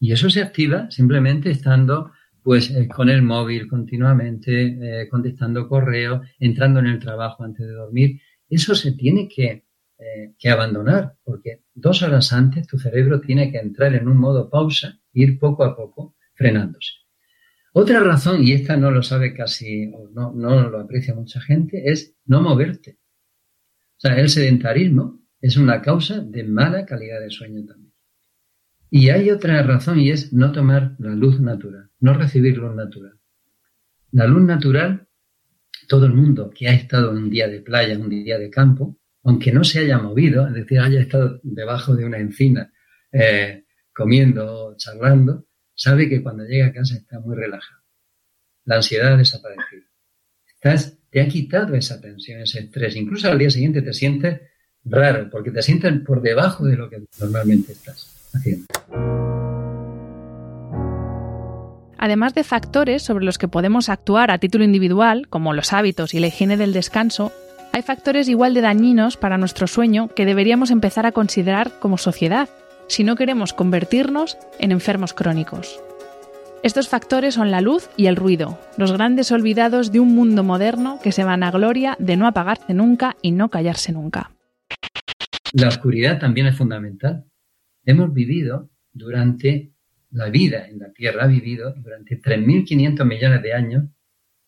Y 0.00 0.10
eso 0.10 0.28
se 0.28 0.42
activa 0.42 0.90
simplemente 0.90 1.52
estando 1.52 2.10
pues 2.46 2.70
eh, 2.70 2.86
con 2.86 3.08
el 3.08 3.22
móvil 3.22 3.66
continuamente, 3.66 5.00
eh, 5.02 5.08
contestando 5.08 5.68
correo, 5.68 6.22
entrando 6.38 6.78
en 6.78 6.86
el 6.86 7.00
trabajo 7.00 7.42
antes 7.42 7.66
de 7.66 7.72
dormir. 7.72 8.20
Eso 8.48 8.76
se 8.76 8.92
tiene 8.92 9.28
que 9.28 9.64
eh, 9.98 10.34
que 10.38 10.48
abandonar, 10.48 11.16
porque 11.24 11.64
dos 11.74 12.04
horas 12.04 12.32
antes 12.32 12.68
tu 12.68 12.78
cerebro 12.78 13.20
tiene 13.20 13.50
que 13.50 13.58
entrar 13.58 13.96
en 13.96 14.06
un 14.06 14.18
modo 14.18 14.48
pausa, 14.48 15.00
ir 15.12 15.40
poco 15.40 15.64
a 15.64 15.74
poco 15.74 16.14
frenándose. 16.34 16.92
Otra 17.72 17.98
razón, 17.98 18.44
y 18.44 18.52
esta 18.52 18.76
no 18.76 18.92
lo 18.92 19.02
sabe 19.02 19.34
casi, 19.34 19.90
o 19.92 20.08
no, 20.14 20.32
no 20.32 20.70
lo 20.70 20.78
aprecia 20.78 21.16
mucha 21.16 21.40
gente, 21.40 21.90
es 21.90 22.14
no 22.26 22.42
moverte. 22.42 23.00
O 23.96 24.00
sea, 24.02 24.20
el 24.20 24.28
sedentarismo 24.28 25.18
es 25.40 25.56
una 25.56 25.82
causa 25.82 26.20
de 26.20 26.44
mala 26.44 26.86
calidad 26.86 27.20
de 27.20 27.30
sueño 27.30 27.66
también. 27.66 27.85
Y 28.90 29.10
hay 29.10 29.30
otra 29.30 29.62
razón 29.62 29.98
y 29.98 30.10
es 30.10 30.32
no 30.32 30.52
tomar 30.52 30.94
la 30.98 31.10
luz 31.10 31.40
natural, 31.40 31.90
no 32.00 32.14
recibir 32.14 32.56
luz 32.56 32.74
natural. 32.74 33.18
La 34.12 34.26
luz 34.26 34.42
natural, 34.42 35.08
todo 35.88 36.06
el 36.06 36.14
mundo 36.14 36.50
que 36.50 36.68
ha 36.68 36.72
estado 36.72 37.10
un 37.10 37.28
día 37.28 37.48
de 37.48 37.60
playa, 37.60 37.98
un 37.98 38.08
día 38.08 38.38
de 38.38 38.48
campo, 38.48 38.98
aunque 39.24 39.52
no 39.52 39.64
se 39.64 39.80
haya 39.80 39.98
movido, 39.98 40.46
es 40.46 40.54
decir, 40.54 40.78
haya 40.78 41.00
estado 41.00 41.40
debajo 41.42 41.96
de 41.96 42.04
una 42.04 42.18
encina 42.18 42.72
eh, 43.10 43.64
comiendo, 43.92 44.76
charlando, 44.76 45.46
sabe 45.74 46.08
que 46.08 46.22
cuando 46.22 46.44
llega 46.44 46.66
a 46.66 46.72
casa 46.72 46.94
está 46.94 47.18
muy 47.18 47.34
relajado. 47.34 47.82
La 48.64 48.76
ansiedad 48.76 49.14
ha 49.14 49.16
desaparecido. 49.16 49.84
Estás, 50.46 50.98
te 51.10 51.20
ha 51.20 51.28
quitado 51.28 51.74
esa 51.74 52.00
tensión, 52.00 52.40
ese 52.40 52.60
estrés. 52.60 52.94
Incluso 52.96 53.28
al 53.28 53.38
día 53.38 53.50
siguiente 53.50 53.82
te 53.82 53.92
sientes 53.92 54.40
raro, 54.84 55.28
porque 55.28 55.50
te 55.50 55.62
sientes 55.62 55.92
por 56.00 56.22
debajo 56.22 56.64
de 56.64 56.76
lo 56.76 56.88
que 56.88 57.04
normalmente 57.18 57.72
estás 57.72 58.15
Además 61.98 62.34
de 62.34 62.44
factores 62.44 63.02
sobre 63.02 63.24
los 63.24 63.38
que 63.38 63.48
podemos 63.48 63.88
actuar 63.88 64.30
a 64.30 64.38
título 64.38 64.64
individual, 64.64 65.26
como 65.28 65.52
los 65.52 65.72
hábitos 65.72 66.14
y 66.14 66.20
la 66.20 66.28
higiene 66.28 66.56
del 66.56 66.72
descanso, 66.72 67.32
hay 67.72 67.82
factores 67.82 68.28
igual 68.28 68.54
de 68.54 68.60
dañinos 68.60 69.16
para 69.16 69.38
nuestro 69.38 69.66
sueño 69.66 70.08
que 70.14 70.24
deberíamos 70.24 70.70
empezar 70.70 71.04
a 71.04 71.12
considerar 71.12 71.72
como 71.80 71.98
sociedad 71.98 72.48
si 72.88 73.04
no 73.04 73.16
queremos 73.16 73.52
convertirnos 73.52 74.38
en 74.58 74.72
enfermos 74.72 75.12
crónicos. 75.12 75.80
Estos 76.62 76.88
factores 76.88 77.34
son 77.34 77.50
la 77.50 77.60
luz 77.60 77.90
y 77.96 78.06
el 78.06 78.16
ruido, 78.16 78.58
los 78.76 78.92
grandes 78.92 79.30
olvidados 79.30 79.92
de 79.92 80.00
un 80.00 80.14
mundo 80.14 80.42
moderno 80.42 80.98
que 81.02 81.12
se 81.12 81.24
van 81.24 81.42
a 81.42 81.50
gloria 81.50 81.96
de 81.98 82.16
no 82.16 82.26
apagarse 82.26 82.72
nunca 82.74 83.16
y 83.22 83.32
no 83.32 83.50
callarse 83.50 83.92
nunca. 83.92 84.30
La 85.52 85.68
oscuridad 85.68 86.18
también 86.18 86.46
es 86.46 86.56
fundamental. 86.56 87.24
Hemos 87.86 88.12
vivido 88.12 88.68
durante 88.92 89.72
la 90.10 90.28
vida 90.28 90.66
en 90.66 90.80
la 90.80 90.92
Tierra, 90.92 91.24
ha 91.24 91.28
vivido 91.28 91.72
durante 91.72 92.20
3.500 92.20 93.04
millones 93.04 93.42
de 93.42 93.52
años 93.52 93.84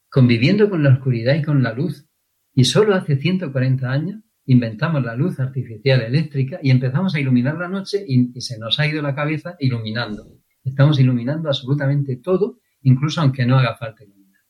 conviviendo 0.08 0.68
con 0.68 0.82
la 0.82 0.94
oscuridad 0.94 1.36
y 1.36 1.42
con 1.42 1.62
la 1.62 1.72
luz. 1.72 2.08
Y 2.52 2.64
solo 2.64 2.94
hace 2.94 3.16
140 3.16 3.90
años 3.90 4.22
inventamos 4.46 5.04
la 5.04 5.14
luz 5.14 5.38
artificial 5.38 6.00
eléctrica 6.02 6.58
y 6.62 6.70
empezamos 6.70 7.14
a 7.14 7.20
iluminar 7.20 7.56
la 7.56 7.68
noche 7.68 8.04
y, 8.06 8.40
se 8.40 8.58
nos 8.58 8.80
ha 8.80 8.86
ido 8.86 9.02
la 9.02 9.14
cabeza 9.14 9.56
iluminando. 9.60 10.26
Estamos 10.64 10.98
iluminando 10.98 11.48
absolutamente 11.48 12.16
todo, 12.16 12.58
incluso 12.82 13.20
aunque 13.20 13.46
no 13.46 13.56
haga 13.56 13.76
falta 13.76 14.02
iluminar. 14.02 14.40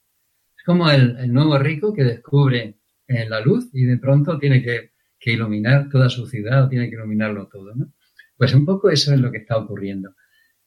Es 0.56 0.64
como 0.64 0.90
el, 0.90 1.30
nuevo 1.30 1.58
rico 1.58 1.92
que 1.92 2.04
descubre 2.04 2.78
eh, 3.06 3.28
la 3.28 3.40
luz 3.40 3.68
y 3.74 3.84
de 3.84 3.98
pronto 3.98 4.38
tiene 4.38 4.62
que, 4.62 4.92
que, 5.18 5.32
iluminar 5.32 5.90
toda 5.90 6.08
su 6.08 6.26
ciudad 6.26 6.64
o 6.64 6.68
tiene 6.68 6.88
que 6.88 6.94
iluminarlo 6.94 7.48
todo. 7.48 7.74
¿no? 7.74 7.92
Pues 8.38 8.54
un 8.54 8.64
poco 8.64 8.88
eso 8.88 9.12
es 9.12 9.20
lo 9.20 9.32
que 9.32 9.38
está 9.38 9.58
ocurriendo. 9.58 10.14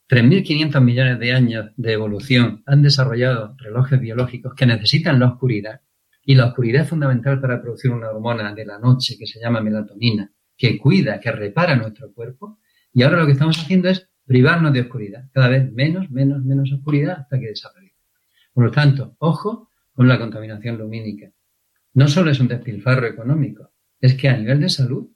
3.500 0.10 0.82
millones 0.82 1.20
de 1.20 1.32
años 1.32 1.72
de 1.78 1.94
evolución 1.94 2.64
han 2.66 2.82
desarrollado 2.82 3.56
relojes 3.58 4.00
biológicos 4.00 4.54
que 4.56 4.66
necesitan 4.66 5.22
la 5.22 5.28
oscuridad 5.28 5.80
y 6.24 6.36
la 6.36 6.48
oscuridad 6.48 6.84
es 6.84 6.90
fundamental 6.90 7.40
para 7.40 7.62
producir 7.62 7.92
una 7.92 8.10
hormona 8.10 8.54
de 8.54 8.66
la 8.66 8.78
noche 8.78 9.16
que 9.18 9.26
se 9.26 9.40
llama 9.40 9.62
melatonina, 9.62 10.30
que 10.58 10.78
cuida, 10.78 11.22
que 11.22 11.32
repara 11.32 11.78
nuestro 11.78 12.14
cuerpo. 12.14 12.60
Y 12.92 13.04
ahora 13.04 13.20
lo 13.20 13.26
que 13.26 13.32
estamos 13.32 13.58
haciendo 13.58 13.88
es 13.88 14.10
privarnos 14.26 14.74
de 14.74 14.82
oscuridad, 14.82 15.30
cada 15.32 15.48
vez 15.48 15.72
menos, 15.72 16.12
menos, 16.12 16.44
menos 16.44 16.74
oscuridad 16.74 17.22
hasta 17.22 17.40
que 17.40 17.48
desaparezca. 17.48 17.98
Por 18.54 18.66
lo 18.66 18.72
tanto, 18.72 19.16
ojo 19.20 19.70
con 19.94 20.10
la 20.10 20.20
contaminación 20.20 20.78
lumínica. 20.78 21.32
No 21.94 22.10
solo 22.10 22.32
es 22.32 22.40
un 22.42 22.50
despilfarro 22.50 23.08
económico, 23.08 23.72
es 24.02 24.16
que 24.16 24.28
a 24.28 24.38
nivel 24.38 24.60
de 24.60 24.70
salud 24.70 25.10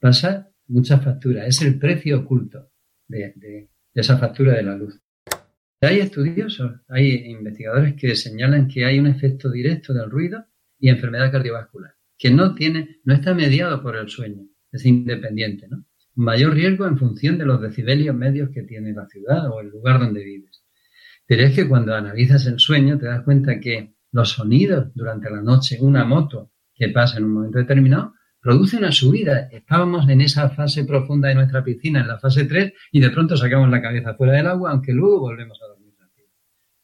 pasa 0.00 0.48
mucha 0.68 0.98
factura, 0.98 1.46
es 1.46 1.60
el 1.62 1.78
precio 1.78 2.20
oculto 2.20 2.70
de 3.06 3.68
esa 3.94 4.18
factura 4.18 4.54
de 4.54 4.62
la 4.62 4.76
luz. 4.76 5.00
Hay 5.80 6.00
estudiosos, 6.00 6.80
hay 6.88 7.30
investigadores 7.30 7.94
que 7.94 8.16
señalan 8.16 8.66
que 8.66 8.84
hay 8.84 8.98
un 8.98 9.06
efecto 9.06 9.50
directo 9.50 9.94
del 9.94 10.10
ruido 10.10 10.44
y 10.78 10.88
enfermedad 10.88 11.30
cardiovascular, 11.30 11.94
que 12.18 12.30
no 12.30 12.54
tiene, 12.54 13.00
no 13.04 13.14
está 13.14 13.32
mediado 13.32 13.80
por 13.80 13.96
el 13.96 14.08
sueño, 14.08 14.48
es 14.72 14.84
independiente, 14.84 15.68
¿no? 15.68 15.84
Mayor 16.16 16.54
riesgo 16.54 16.84
en 16.88 16.98
función 16.98 17.38
de 17.38 17.46
los 17.46 17.62
decibelios 17.62 18.14
medios 18.14 18.50
que 18.50 18.64
tiene 18.64 18.92
la 18.92 19.06
ciudad 19.06 19.48
o 19.52 19.60
el 19.60 19.68
lugar 19.68 20.00
donde 20.00 20.24
vives. 20.24 20.64
Pero 21.26 21.42
es 21.42 21.54
que 21.54 21.68
cuando 21.68 21.94
analizas 21.94 22.44
el 22.46 22.58
sueño 22.58 22.98
te 22.98 23.06
das 23.06 23.22
cuenta 23.22 23.60
que 23.60 23.94
los 24.10 24.30
sonidos 24.30 24.92
durante 24.94 25.30
la 25.30 25.42
noche, 25.42 25.78
una 25.80 26.04
moto 26.04 26.50
que 26.74 26.88
pasa 26.88 27.18
en 27.18 27.24
un 27.24 27.34
momento 27.34 27.58
determinado, 27.58 28.14
produce 28.40 28.76
una 28.76 28.92
subida. 28.92 29.48
Estábamos 29.50 30.08
en 30.08 30.20
esa 30.20 30.50
fase 30.50 30.84
profunda 30.84 31.28
de 31.28 31.34
nuestra 31.34 31.64
piscina, 31.64 32.00
en 32.00 32.08
la 32.08 32.18
fase 32.18 32.44
3, 32.44 32.72
y 32.92 33.00
de 33.00 33.10
pronto 33.10 33.36
sacamos 33.36 33.70
la 33.70 33.82
cabeza 33.82 34.14
fuera 34.14 34.34
del 34.34 34.46
agua, 34.46 34.70
aunque 34.70 34.92
luego 34.92 35.20
volvemos 35.20 35.60
a 35.62 35.66
dormir 35.66 35.94
tranquilo. 35.96 36.28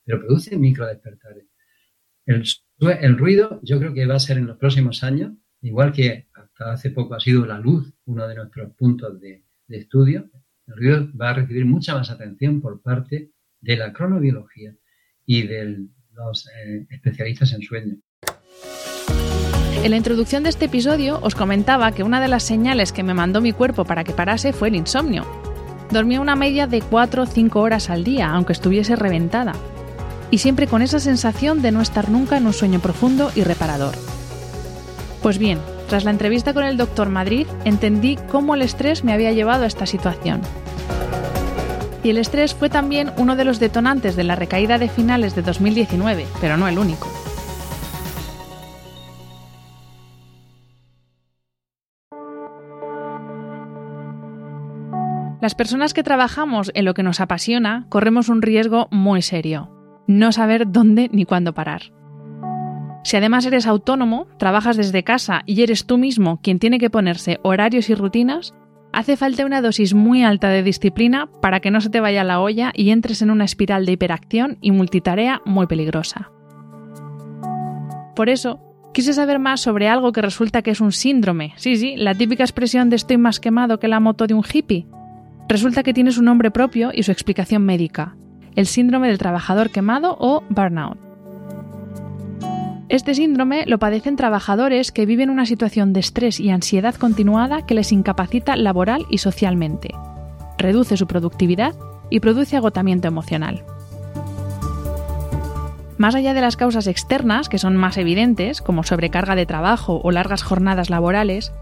Pero 0.04 0.20
produce 0.20 0.56
micro 0.56 0.86
despertares. 0.86 1.44
El, 2.26 2.44
el 3.00 3.18
ruido, 3.18 3.60
yo 3.62 3.78
creo 3.78 3.94
que 3.94 4.06
va 4.06 4.16
a 4.16 4.20
ser 4.20 4.38
en 4.38 4.46
los 4.46 4.56
próximos 4.56 5.02
años, 5.04 5.32
igual 5.60 5.92
que 5.92 6.28
hasta 6.34 6.72
hace 6.72 6.90
poco 6.90 7.14
ha 7.14 7.20
sido 7.20 7.46
la 7.46 7.58
luz 7.58 7.92
uno 8.04 8.26
de 8.28 8.34
nuestros 8.34 8.72
puntos 8.74 9.20
de, 9.20 9.44
estudio, 9.68 10.30
el 10.66 10.76
ruido 10.76 11.08
va 11.20 11.30
a 11.30 11.34
recibir 11.34 11.64
mucha 11.64 11.94
más 11.94 12.10
atención 12.10 12.60
por 12.60 12.80
parte 12.80 13.30
de 13.60 13.76
la 13.76 13.92
cronobiología 13.92 14.76
y 15.26 15.46
de 15.46 15.86
los 16.12 16.46
eh, 16.48 16.86
especialistas 16.90 17.52
en 17.54 17.62
sueño. 17.62 17.96
En 19.84 19.90
la 19.90 19.98
introducción 19.98 20.42
de 20.44 20.48
este 20.48 20.64
episodio 20.64 21.18
os 21.20 21.34
comentaba 21.34 21.92
que 21.92 22.02
una 22.02 22.18
de 22.18 22.26
las 22.26 22.42
señales 22.42 22.90
que 22.90 23.02
me 23.02 23.12
mandó 23.12 23.42
mi 23.42 23.52
cuerpo 23.52 23.84
para 23.84 24.02
que 24.02 24.14
parase 24.14 24.54
fue 24.54 24.68
el 24.68 24.76
insomnio. 24.76 25.26
Dormía 25.90 26.22
una 26.22 26.36
media 26.36 26.66
de 26.66 26.80
4 26.80 27.24
o 27.24 27.26
5 27.26 27.60
horas 27.60 27.90
al 27.90 28.02
día, 28.02 28.30
aunque 28.30 28.54
estuviese 28.54 28.96
reventada. 28.96 29.52
Y 30.30 30.38
siempre 30.38 30.68
con 30.68 30.80
esa 30.80 31.00
sensación 31.00 31.60
de 31.60 31.70
no 31.70 31.82
estar 31.82 32.08
nunca 32.08 32.38
en 32.38 32.46
un 32.46 32.54
sueño 32.54 32.80
profundo 32.80 33.30
y 33.34 33.44
reparador. 33.44 33.94
Pues 35.22 35.36
bien, 35.36 35.58
tras 35.90 36.04
la 36.04 36.12
entrevista 36.12 36.54
con 36.54 36.64
el 36.64 36.78
doctor 36.78 37.10
Madrid, 37.10 37.46
entendí 37.66 38.16
cómo 38.32 38.54
el 38.54 38.62
estrés 38.62 39.04
me 39.04 39.12
había 39.12 39.32
llevado 39.32 39.64
a 39.64 39.66
esta 39.66 39.84
situación. 39.84 40.40
Y 42.02 42.08
el 42.08 42.16
estrés 42.16 42.54
fue 42.54 42.70
también 42.70 43.12
uno 43.18 43.36
de 43.36 43.44
los 43.44 43.60
detonantes 43.60 44.16
de 44.16 44.24
la 44.24 44.34
recaída 44.34 44.78
de 44.78 44.88
finales 44.88 45.34
de 45.34 45.42
2019, 45.42 46.24
pero 46.40 46.56
no 46.56 46.68
el 46.68 46.78
único. 46.78 47.13
Las 55.44 55.54
personas 55.54 55.92
que 55.92 56.02
trabajamos 56.02 56.72
en 56.74 56.86
lo 56.86 56.94
que 56.94 57.02
nos 57.02 57.20
apasiona 57.20 57.84
corremos 57.90 58.30
un 58.30 58.40
riesgo 58.40 58.88
muy 58.90 59.20
serio, 59.20 59.68
no 60.06 60.32
saber 60.32 60.72
dónde 60.72 61.10
ni 61.12 61.26
cuándo 61.26 61.52
parar. 61.52 61.92
Si 63.02 63.18
además 63.18 63.44
eres 63.44 63.66
autónomo, 63.66 64.26
trabajas 64.38 64.78
desde 64.78 65.04
casa 65.04 65.42
y 65.44 65.62
eres 65.62 65.84
tú 65.84 65.98
mismo 65.98 66.40
quien 66.40 66.58
tiene 66.58 66.78
que 66.78 66.88
ponerse 66.88 67.40
horarios 67.42 67.90
y 67.90 67.94
rutinas, 67.94 68.54
hace 68.94 69.18
falta 69.18 69.44
una 69.44 69.60
dosis 69.60 69.92
muy 69.92 70.24
alta 70.24 70.48
de 70.48 70.62
disciplina 70.62 71.28
para 71.42 71.60
que 71.60 71.70
no 71.70 71.82
se 71.82 71.90
te 71.90 72.00
vaya 72.00 72.24
la 72.24 72.40
olla 72.40 72.72
y 72.74 72.88
entres 72.88 73.20
en 73.20 73.30
una 73.30 73.44
espiral 73.44 73.84
de 73.84 73.92
hiperacción 73.92 74.56
y 74.62 74.70
multitarea 74.70 75.42
muy 75.44 75.66
peligrosa. 75.66 76.30
Por 78.16 78.30
eso, 78.30 78.60
quise 78.94 79.12
saber 79.12 79.38
más 79.38 79.60
sobre 79.60 79.90
algo 79.90 80.10
que 80.12 80.22
resulta 80.22 80.62
que 80.62 80.70
es 80.70 80.80
un 80.80 80.92
síndrome. 80.92 81.52
Sí, 81.56 81.76
sí, 81.76 81.96
la 81.98 82.14
típica 82.14 82.44
expresión 82.44 82.88
de 82.88 82.96
estoy 82.96 83.18
más 83.18 83.40
quemado 83.40 83.78
que 83.78 83.88
la 83.88 84.00
moto 84.00 84.26
de 84.26 84.32
un 84.32 84.42
hippie. 84.50 84.86
Resulta 85.48 85.82
que 85.82 85.94
tiene 85.94 86.10
su 86.10 86.22
nombre 86.22 86.50
propio 86.50 86.90
y 86.92 87.02
su 87.02 87.12
explicación 87.12 87.64
médica, 87.64 88.16
el 88.56 88.66
síndrome 88.66 89.08
del 89.08 89.18
trabajador 89.18 89.70
quemado 89.70 90.16
o 90.18 90.42
burnout. 90.48 90.98
Este 92.88 93.14
síndrome 93.14 93.64
lo 93.66 93.78
padecen 93.78 94.16
trabajadores 94.16 94.92
que 94.92 95.06
viven 95.06 95.30
una 95.30 95.46
situación 95.46 95.92
de 95.92 96.00
estrés 96.00 96.38
y 96.38 96.50
ansiedad 96.50 96.94
continuada 96.94 97.66
que 97.66 97.74
les 97.74 97.92
incapacita 97.92 98.56
laboral 98.56 99.04
y 99.10 99.18
socialmente, 99.18 99.94
reduce 100.58 100.96
su 100.96 101.06
productividad 101.06 101.74
y 102.10 102.20
produce 102.20 102.56
agotamiento 102.56 103.08
emocional. 103.08 103.64
Más 105.96 106.14
allá 106.14 106.34
de 106.34 106.40
las 106.40 106.56
causas 106.56 106.86
externas, 106.86 107.48
que 107.48 107.58
son 107.58 107.76
más 107.76 107.96
evidentes, 107.96 108.60
como 108.60 108.82
sobrecarga 108.82 109.34
de 109.36 109.46
trabajo 109.46 110.00
o 110.02 110.10
largas 110.10 110.42
jornadas 110.42 110.90
laborales, 110.90 111.52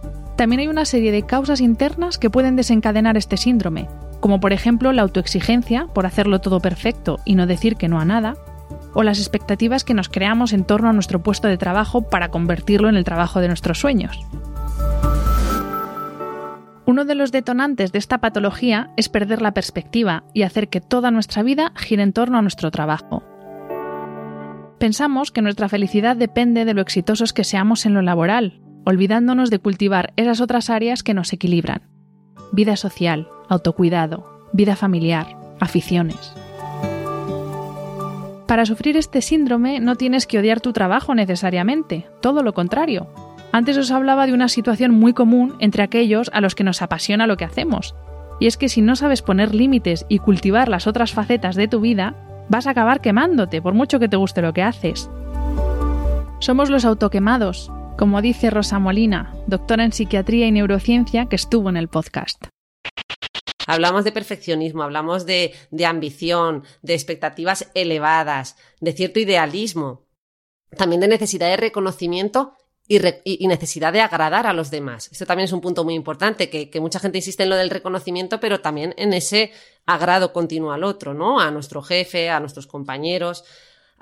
también 0.42 0.58
hay 0.58 0.66
una 0.66 0.86
serie 0.86 1.12
de 1.12 1.22
causas 1.22 1.60
internas 1.60 2.18
que 2.18 2.28
pueden 2.28 2.56
desencadenar 2.56 3.16
este 3.16 3.36
síndrome, 3.36 3.88
como 4.18 4.40
por 4.40 4.52
ejemplo 4.52 4.90
la 4.90 5.02
autoexigencia 5.02 5.86
por 5.94 6.04
hacerlo 6.04 6.40
todo 6.40 6.58
perfecto 6.58 7.20
y 7.24 7.36
no 7.36 7.46
decir 7.46 7.76
que 7.76 7.86
no 7.86 8.00
a 8.00 8.04
nada, 8.04 8.34
o 8.92 9.04
las 9.04 9.20
expectativas 9.20 9.84
que 9.84 9.94
nos 9.94 10.08
creamos 10.08 10.52
en 10.52 10.64
torno 10.64 10.88
a 10.88 10.92
nuestro 10.92 11.22
puesto 11.22 11.46
de 11.46 11.58
trabajo 11.58 12.10
para 12.10 12.32
convertirlo 12.32 12.88
en 12.88 12.96
el 12.96 13.04
trabajo 13.04 13.40
de 13.40 13.46
nuestros 13.46 13.78
sueños. 13.78 14.18
Uno 16.86 17.04
de 17.04 17.14
los 17.14 17.30
detonantes 17.30 17.92
de 17.92 18.00
esta 18.00 18.18
patología 18.18 18.90
es 18.96 19.08
perder 19.08 19.42
la 19.42 19.54
perspectiva 19.54 20.24
y 20.34 20.42
hacer 20.42 20.68
que 20.68 20.80
toda 20.80 21.12
nuestra 21.12 21.44
vida 21.44 21.72
gire 21.76 22.02
en 22.02 22.12
torno 22.12 22.38
a 22.38 22.42
nuestro 22.42 22.72
trabajo. 22.72 23.22
Pensamos 24.80 25.30
que 25.30 25.40
nuestra 25.40 25.68
felicidad 25.68 26.16
depende 26.16 26.64
de 26.64 26.74
lo 26.74 26.82
exitosos 26.82 27.32
que 27.32 27.44
seamos 27.44 27.86
en 27.86 27.94
lo 27.94 28.02
laboral, 28.02 28.61
olvidándonos 28.84 29.50
de 29.50 29.58
cultivar 29.58 30.12
esas 30.16 30.40
otras 30.40 30.70
áreas 30.70 31.02
que 31.02 31.14
nos 31.14 31.32
equilibran. 31.32 31.82
Vida 32.52 32.76
social, 32.76 33.28
autocuidado, 33.48 34.48
vida 34.52 34.76
familiar, 34.76 35.36
aficiones. 35.60 36.32
Para 38.46 38.66
sufrir 38.66 38.96
este 38.96 39.22
síndrome 39.22 39.80
no 39.80 39.96
tienes 39.96 40.26
que 40.26 40.38
odiar 40.38 40.60
tu 40.60 40.72
trabajo 40.72 41.14
necesariamente, 41.14 42.06
todo 42.20 42.42
lo 42.42 42.52
contrario. 42.52 43.06
Antes 43.50 43.76
os 43.78 43.90
hablaba 43.90 44.26
de 44.26 44.34
una 44.34 44.48
situación 44.48 44.92
muy 44.92 45.12
común 45.12 45.54
entre 45.58 45.82
aquellos 45.82 46.30
a 46.34 46.40
los 46.40 46.54
que 46.54 46.64
nos 46.64 46.82
apasiona 46.82 47.26
lo 47.26 47.36
que 47.36 47.44
hacemos. 47.44 47.94
Y 48.40 48.46
es 48.46 48.56
que 48.56 48.68
si 48.68 48.82
no 48.82 48.96
sabes 48.96 49.22
poner 49.22 49.54
límites 49.54 50.04
y 50.08 50.18
cultivar 50.18 50.68
las 50.68 50.86
otras 50.86 51.12
facetas 51.12 51.54
de 51.54 51.68
tu 51.68 51.80
vida, 51.80 52.14
vas 52.48 52.66
a 52.66 52.70
acabar 52.70 53.00
quemándote 53.00 53.62
por 53.62 53.74
mucho 53.74 53.98
que 53.98 54.08
te 54.08 54.16
guste 54.16 54.42
lo 54.42 54.52
que 54.52 54.62
haces. 54.62 55.08
Somos 56.38 56.70
los 56.70 56.84
autoquemados, 56.84 57.70
como 58.02 58.20
dice 58.20 58.50
Rosa 58.50 58.80
Molina, 58.80 59.32
doctora 59.46 59.84
en 59.84 59.92
psiquiatría 59.92 60.48
y 60.48 60.50
neurociencia 60.50 61.26
que 61.26 61.36
estuvo 61.36 61.68
en 61.68 61.76
el 61.76 61.86
podcast. 61.86 62.46
Hablamos 63.64 64.02
de 64.02 64.10
perfeccionismo, 64.10 64.82
hablamos 64.82 65.24
de, 65.24 65.54
ambición, 65.86 66.64
de 66.82 66.94
expectativas 66.94 67.70
elevadas, 67.74 68.56
de 68.80 68.92
cierto 68.92 69.20
idealismo, 69.20 70.08
también 70.76 71.00
de 71.00 71.06
necesidad 71.06 71.46
de 71.46 71.56
reconocimiento 71.56 72.54
y, 72.88 72.98
necesidad 73.46 73.92
de 73.92 74.00
agradar 74.00 74.48
a 74.48 74.52
los 74.52 74.72
demás. 74.72 75.08
Esto 75.12 75.24
también 75.24 75.44
es 75.44 75.52
un 75.52 75.60
punto 75.60 75.84
muy 75.84 75.94
importante, 75.94 76.50
que, 76.50 76.70
que, 76.70 76.80
mucha 76.80 76.98
gente 76.98 77.18
insiste 77.18 77.44
en 77.44 77.50
lo 77.50 77.56
del 77.56 77.70
reconocimiento, 77.70 78.40
pero 78.40 78.60
también 78.60 78.96
en 78.98 79.12
ese 79.12 79.52
agrado 79.86 80.32
continuo 80.32 80.72
al 80.72 80.82
otro, 80.82 81.14
¿no? 81.14 81.38
A 81.38 81.52
nuestro 81.52 81.82
jefe, 81.82 82.30
a 82.30 82.40
nuestros 82.40 82.66
compañeros 82.66 83.44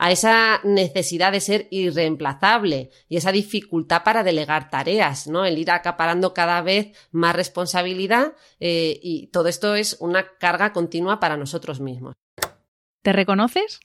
a 0.02 0.10
esa 0.10 0.62
necesidad 0.64 1.30
de 1.30 1.40
ser 1.40 1.68
irreemplazable 1.70 2.88
y 3.06 3.18
esa 3.18 3.32
dificultad 3.32 4.02
para 4.02 4.22
delegar 4.22 4.70
tareas, 4.70 5.26
¿no? 5.26 5.44
El 5.44 5.58
ir 5.58 5.70
acaparando 5.70 6.32
cada 6.32 6.62
vez 6.62 6.96
más 7.12 7.36
responsabilidad 7.36 8.32
eh, 8.60 8.98
y 9.02 9.26
todo 9.26 9.48
esto 9.48 9.74
es 9.74 9.98
una 10.00 10.38
carga 10.38 10.72
continua 10.72 11.20
para 11.20 11.36
nosotros 11.36 11.80
mismos. 11.80 12.14
¿Te 13.02 13.12
reconoces? 13.12 13.80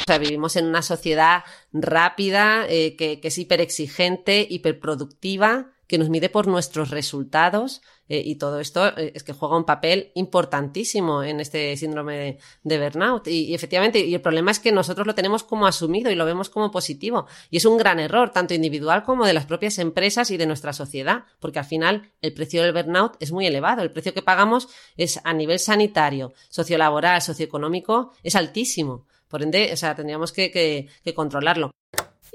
O 0.00 0.04
sea, 0.06 0.16
vivimos 0.16 0.56
en 0.56 0.68
una 0.68 0.80
sociedad 0.80 1.44
rápida, 1.70 2.64
eh, 2.70 2.96
que, 2.96 3.20
que, 3.20 3.28
es 3.28 3.36
hiperexigente, 3.36 4.46
hiperproductiva, 4.48 5.75
que 5.86 5.98
nos 5.98 6.08
mide 6.08 6.28
por 6.28 6.46
nuestros 6.46 6.90
resultados 6.90 7.82
eh, 8.08 8.22
y 8.24 8.36
todo 8.36 8.60
esto 8.60 8.86
eh, 8.96 9.12
es 9.14 9.24
que 9.24 9.32
juega 9.32 9.56
un 9.56 9.64
papel 9.64 10.12
importantísimo 10.14 11.22
en 11.22 11.40
este 11.40 11.76
síndrome 11.76 12.38
de, 12.62 12.78
burnout. 12.78 13.26
Y, 13.28 13.54
efectivamente, 13.54 14.00
y 14.00 14.14
el 14.14 14.20
problema 14.20 14.50
es 14.50 14.60
que 14.60 14.72
nosotros 14.72 15.06
lo 15.06 15.14
tenemos 15.14 15.42
como 15.42 15.66
asumido 15.66 16.10
y 16.10 16.14
lo 16.14 16.24
vemos 16.24 16.50
como 16.50 16.70
positivo. 16.70 17.26
Y 17.50 17.58
es 17.58 17.64
un 17.64 17.76
gran 17.76 17.98
error, 17.98 18.30
tanto 18.30 18.54
individual 18.54 19.02
como 19.02 19.26
de 19.26 19.32
las 19.32 19.46
propias 19.46 19.78
empresas 19.78 20.30
y 20.30 20.36
de 20.36 20.46
nuestra 20.46 20.72
sociedad, 20.72 21.24
porque 21.40 21.58
al 21.58 21.64
final 21.64 22.12
el 22.20 22.32
precio 22.32 22.62
del 22.62 22.72
burnout 22.72 23.16
es 23.20 23.32
muy 23.32 23.46
elevado. 23.46 23.82
El 23.82 23.92
precio 23.92 24.14
que 24.14 24.22
pagamos 24.22 24.68
es 24.96 25.20
a 25.24 25.32
nivel 25.32 25.58
sanitario, 25.58 26.32
sociolaboral, 26.48 27.22
socioeconómico, 27.22 28.12
es 28.22 28.36
altísimo. 28.36 29.06
Por 29.28 29.42
ende, 29.42 29.72
o 29.72 29.76
sea, 29.76 29.94
tendríamos 29.96 30.32
que, 30.32 30.52
que 30.52 31.14
controlarlo. 31.14 31.72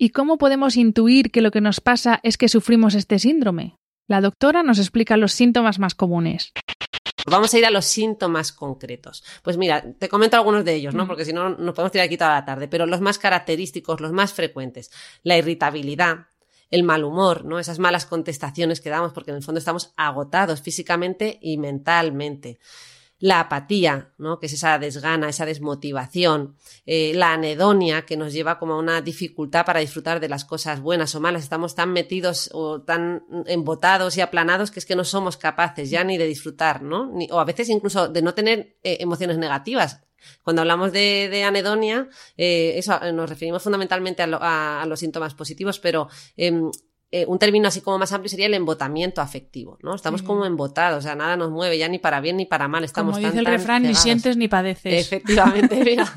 ¿Y 0.02 0.10
cómo 0.10 0.40
podemos 0.40 0.78
intuir 0.78 1.30
que 1.30 1.42
lo 1.42 1.52
que 1.52 1.62
nos 1.62 1.80
pasa 1.80 2.20
es 2.24 2.40
que 2.40 2.50
sufrimos 2.50 2.96
este 2.96 3.20
síndrome? 3.20 3.76
La 4.08 4.20
doctora 4.20 4.64
nos 4.64 4.80
explica 4.80 5.16
los 5.16 5.32
síntomas 5.32 5.78
más 5.78 5.94
comunes. 5.94 6.54
Vamos 7.28 7.54
a 7.54 7.60
ir 7.60 7.68
a 7.68 7.70
los 7.70 7.86
síntomas 7.86 8.52
concretos. 8.52 9.24
Pues 9.44 9.58
mira, 9.58 9.94
te 10.00 10.10
comento 10.10 10.38
algunos 10.38 10.66
de 10.66 10.74
ellos, 10.74 10.96
¿no? 10.96 11.06
Mm. 11.06 11.08
Porque 11.08 11.24
si 11.24 11.34
no, 11.34 11.50
nos 11.50 11.76
podemos 11.76 11.92
tirar 11.92 12.08
aquí 12.08 12.18
toda 12.18 12.34
la 12.34 12.46
tarde. 12.46 12.68
Pero 12.68 12.88
los 12.88 13.00
más 13.00 13.20
característicos, 13.20 14.02
los 14.02 14.12
más 14.12 14.34
frecuentes. 14.34 14.90
La 15.22 15.38
irritabilidad, 15.38 16.26
el 16.72 16.82
mal 16.82 17.04
humor, 17.04 17.46
¿no? 17.46 17.60
Esas 17.60 17.78
malas 17.78 18.08
contestaciones 18.08 18.82
que 18.82 18.90
damos 18.90 19.14
porque 19.14 19.30
en 19.30 19.38
el 19.38 19.44
fondo 19.44 19.60
estamos 19.60 19.94
agotados 19.98 20.64
físicamente 20.64 21.38
y 21.44 21.60
mentalmente 21.60 22.58
la 23.22 23.40
apatía, 23.40 24.12
¿no? 24.18 24.40
que 24.40 24.48
es 24.48 24.54
esa 24.54 24.80
desgana, 24.80 25.30
esa 25.30 25.46
desmotivación, 25.46 26.56
eh, 26.88 27.14
la 27.14 27.34
anedonia, 27.34 28.02
que 28.02 28.18
nos 28.18 28.34
lleva 28.34 28.58
como 28.58 28.74
a 28.74 28.80
una 28.80 29.02
dificultad 29.02 29.64
para 29.64 29.80
disfrutar 29.80 30.20
de 30.20 30.28
las 30.28 30.44
cosas 30.44 30.82
buenas 30.82 31.14
o 31.14 31.22
malas. 31.22 31.44
Estamos 31.44 31.76
tan 31.76 31.94
metidos 31.94 32.50
o 32.52 32.82
tan 32.82 33.24
embotados 33.46 34.18
y 34.18 34.22
aplanados 34.22 34.72
que 34.72 34.80
es 34.80 34.88
que 34.88 34.96
no 34.96 35.06
somos 35.06 35.38
capaces 35.38 35.92
ya 35.92 36.04
ni 36.04 36.18
de 36.18 36.26
disfrutar, 36.26 36.82
¿no? 36.82 37.14
o 37.30 37.40
a 37.40 37.46
veces 37.46 37.70
incluso 37.70 38.10
de 38.10 38.24
no 38.24 38.34
tener 38.34 38.76
eh, 38.84 38.98
emociones 39.00 39.38
negativas. 39.38 40.02
Cuando 40.44 40.62
hablamos 40.64 40.92
de, 40.92 41.44
anedonia, 41.46 42.10
eh, 42.38 42.74
eso 42.76 43.00
nos 43.12 43.30
referimos 43.30 43.64
fundamentalmente 43.64 44.24
a, 44.24 44.86
los 44.88 45.00
síntomas 45.00 45.34
positivos, 45.34 45.80
pero 45.80 46.10
em, 46.38 46.70
eh, 47.14 47.26
un 47.28 47.40
término 47.40 47.68
así 47.68 47.82
como 47.82 47.98
más 47.98 48.14
amplio 48.14 48.30
sería 48.30 48.46
el 48.46 48.54
embotamiento 48.54 49.20
afectivo, 49.20 49.78
¿no? 49.82 49.94
Estamos 49.94 50.22
como 50.22 50.46
embotados, 50.46 51.00
o 51.00 51.02
sea, 51.02 51.14
nada 51.14 51.36
nos 51.36 51.52
mueve 51.52 51.78
ya 51.78 51.90
ni 51.90 52.00
para 52.00 52.22
bien 52.22 52.38
ni 52.38 52.46
para 52.46 52.70
mal. 52.70 52.86
Estamos 52.86 53.16
como 53.16 53.28
dice 53.28 53.38
el 53.38 53.46
refrán, 53.46 53.84
ni 53.84 53.96
sientes 53.96 54.38
ni 54.38 54.48
padeces. 54.48 55.08
Efectivamente, 55.08 55.76
mira. 55.86 56.10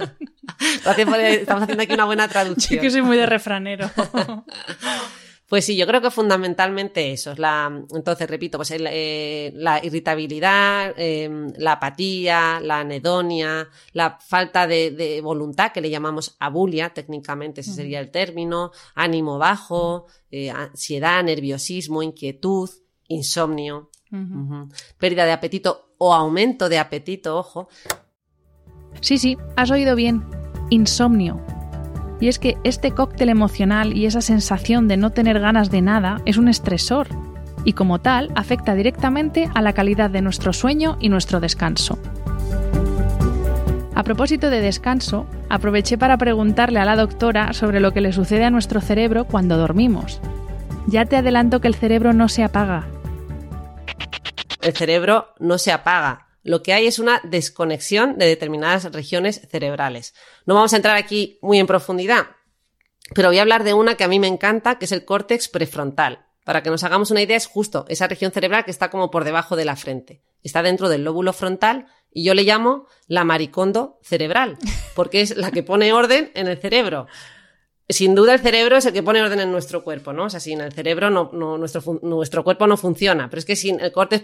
estamos 1.29 1.65
haciendo 1.65 1.83
aquí 1.83 1.95
una 1.95 2.05
buena 2.05 2.29
traducción. 2.35 2.79
Sí 2.79 2.79
que 2.79 2.91
soy 2.91 3.03
muy 3.03 3.17
de 3.17 3.27
refranero. 3.27 3.91
Pues 5.49 5.67
sí, 5.67 5.77
yo 5.77 5.87
creo 5.87 6.01
que 6.01 6.11
fundamentalmente 6.11 7.13
eso 7.13 7.33
es 7.33 7.39
la, 7.39 7.71
entonces 7.95 8.29
repito, 8.29 8.57
pues 8.57 8.71
eh, 8.71 9.53
la 9.55 9.85
irritabilidad, 9.85 10.95
em, 10.97 11.53
la 11.59 11.73
apatía, 11.73 12.61
la 12.61 12.81
anedonia, 12.81 13.69
la 13.93 14.19
falta 14.19 14.67
de, 14.67 15.21
voluntad 15.23 15.71
que 15.73 15.83
le 15.83 15.91
llamamos 15.91 16.37
abulia, 16.41 16.95
técnicamente 16.95 17.61
ese 17.61 17.75
sería 17.75 18.01
el 18.01 18.11
término, 18.11 18.73
ánimo 18.95 19.37
bajo, 19.37 20.07
eh, 20.31 20.51
ansiedad, 20.51 21.23
nerviosismo, 21.23 22.03
inquietud, 22.03 22.71
insomnio, 23.09 23.91
pérdida 24.99 25.27
de 25.27 25.33
apetito 25.33 25.95
o 25.99 26.15
aumento 26.15 26.71
de 26.71 26.79
apetito, 26.79 27.37
ojo. 27.37 27.69
Sí, 29.01 29.19
sí, 29.19 29.37
has 29.57 29.71
oído 29.71 29.95
bien, 29.95 30.25
insomnio 30.71 31.45
y 32.21 32.29
es 32.29 32.39
que 32.39 32.57
este 32.65 32.93
cóctel 32.93 33.29
emocional 33.29 33.97
y 33.97 34.07
esa 34.07 34.21
sensación 34.21 34.89
de 34.89 34.97
no 34.97 35.11
tener 35.11 35.41
ganas 35.41 35.71
de 35.71 35.83
nada 35.83 36.21
es 36.25 36.37
un 36.37 36.49
estresor 36.49 37.09
y 37.65 37.73
como 37.73 38.01
tal 38.01 38.31
afecta 38.35 38.75
directamente 38.75 39.49
a 39.55 39.63
la 39.63 39.73
calidad 39.73 40.11
de 40.11 40.23
nuestro 40.23 40.53
sueño 40.53 40.97
y 41.01 41.09
nuestro 41.09 41.41
descanso. 41.41 41.99
A 43.95 44.03
propósito 44.03 44.51
de 44.51 44.61
descanso, 44.61 45.27
aproveché 45.49 45.97
para 45.97 46.19
preguntarle 46.19 46.81
a 46.81 46.85
la 46.85 46.97
doctora 46.97 47.53
sobre 47.53 47.81
lo 47.81 47.93
que 47.93 48.01
le 48.01 48.13
sucede 48.13 48.45
a 48.45 48.51
nuestro 48.51 48.81
cerebro 48.81 49.25
cuando 49.25 49.57
dormimos. 49.57 50.21
Ya 50.87 51.07
te 51.07 51.17
adelanto 51.17 51.61
que 51.61 51.69
el 51.69 51.75
cerebro 51.75 52.13
no 52.13 52.29
se 52.29 52.43
apaga. 52.43 52.87
El 54.61 54.73
cerebro 54.73 55.29
no 55.39 55.59
se 55.59 55.73
apaga, 55.73 56.24
lo 56.45 56.63
que 56.63 56.73
hay 56.75 56.87
es 56.87 56.99
una 56.99 57.21
desconexión 57.25 58.19
de 58.19 58.27
determinadas 58.27 58.85
regiones 58.93 59.41
cerebrales. 59.51 60.15
No 60.47 60.55
vamos 60.55 60.73
a 60.73 60.77
entrar 60.77 60.97
aquí 60.97 61.39
muy 61.43 61.59
en 61.59 61.67
profundidad, 61.67 62.27
pero 63.15 63.29
voy 63.29 63.39
a 63.39 63.43
hablar 63.43 63.65
de 63.65 63.75
una 63.75 63.97
que 63.97 64.05
a 64.05 64.09
mí 64.09 64.21
me 64.21 64.29
encanta, 64.29 64.79
que 64.79 64.85
es 64.85 64.93
el 64.93 65.05
córtex 65.05 65.49
prefrontal. 65.49 66.27
Para 66.45 66.63
que 66.63 66.69
nos 66.69 66.85
hagamos 66.85 67.11
una 67.11 67.23
idea, 67.23 67.39
es 67.39 67.47
justo 67.47 67.87
esa 67.89 68.07
región 68.07 68.31
cerebral 68.31 68.67
que 68.67 68.71
está 68.71 68.91
como 68.91 69.11
por 69.11 69.25
debajo 69.25 69.57
de 69.57 69.65
la 69.65 69.77
frente. 69.77 70.23
Está 70.43 70.63
dentro 70.63 70.91
del 70.91 71.03
lóbulo 71.03 71.33
frontal 71.33 71.87
y 72.13 72.23
yo 72.23 72.35
le 72.35 72.43
llamo 72.43 72.87
la 73.09 73.25
maricondo 73.25 73.99
cerebral, 74.03 74.59
porque 74.95 75.23
es 75.23 75.37
la 75.37 75.51
que 75.51 75.63
pone 75.63 75.95
orden 75.95 76.31
en 76.35 76.47
el 76.47 76.59
cerebro 76.59 77.07
sin 77.89 78.15
duda 78.15 78.33
el 78.35 78.41
cerebro 78.41 78.77
es 78.77 78.87
el 78.87 78.93
que 78.93 79.03
pone 79.03 79.21
orden 79.21 79.41
en 79.41 79.53
nuestro 79.53 79.85
cuerpo, 79.85 80.13
¿no? 80.13 80.25
O 80.25 80.31
sea, 80.31 80.41
sin 80.41 80.61
el 80.61 80.73
cerebro 80.73 81.11
no, 81.11 81.31
nuestro, 81.59 82.01
nuestro 82.03 82.43
cuerpo 82.43 82.67
no 82.67 82.77
funciona, 82.77 83.29
pero 83.29 83.39
es 83.39 83.45
que 83.45 83.57
sin 83.57 83.79
el, 83.81 83.93
córtex 83.93 84.23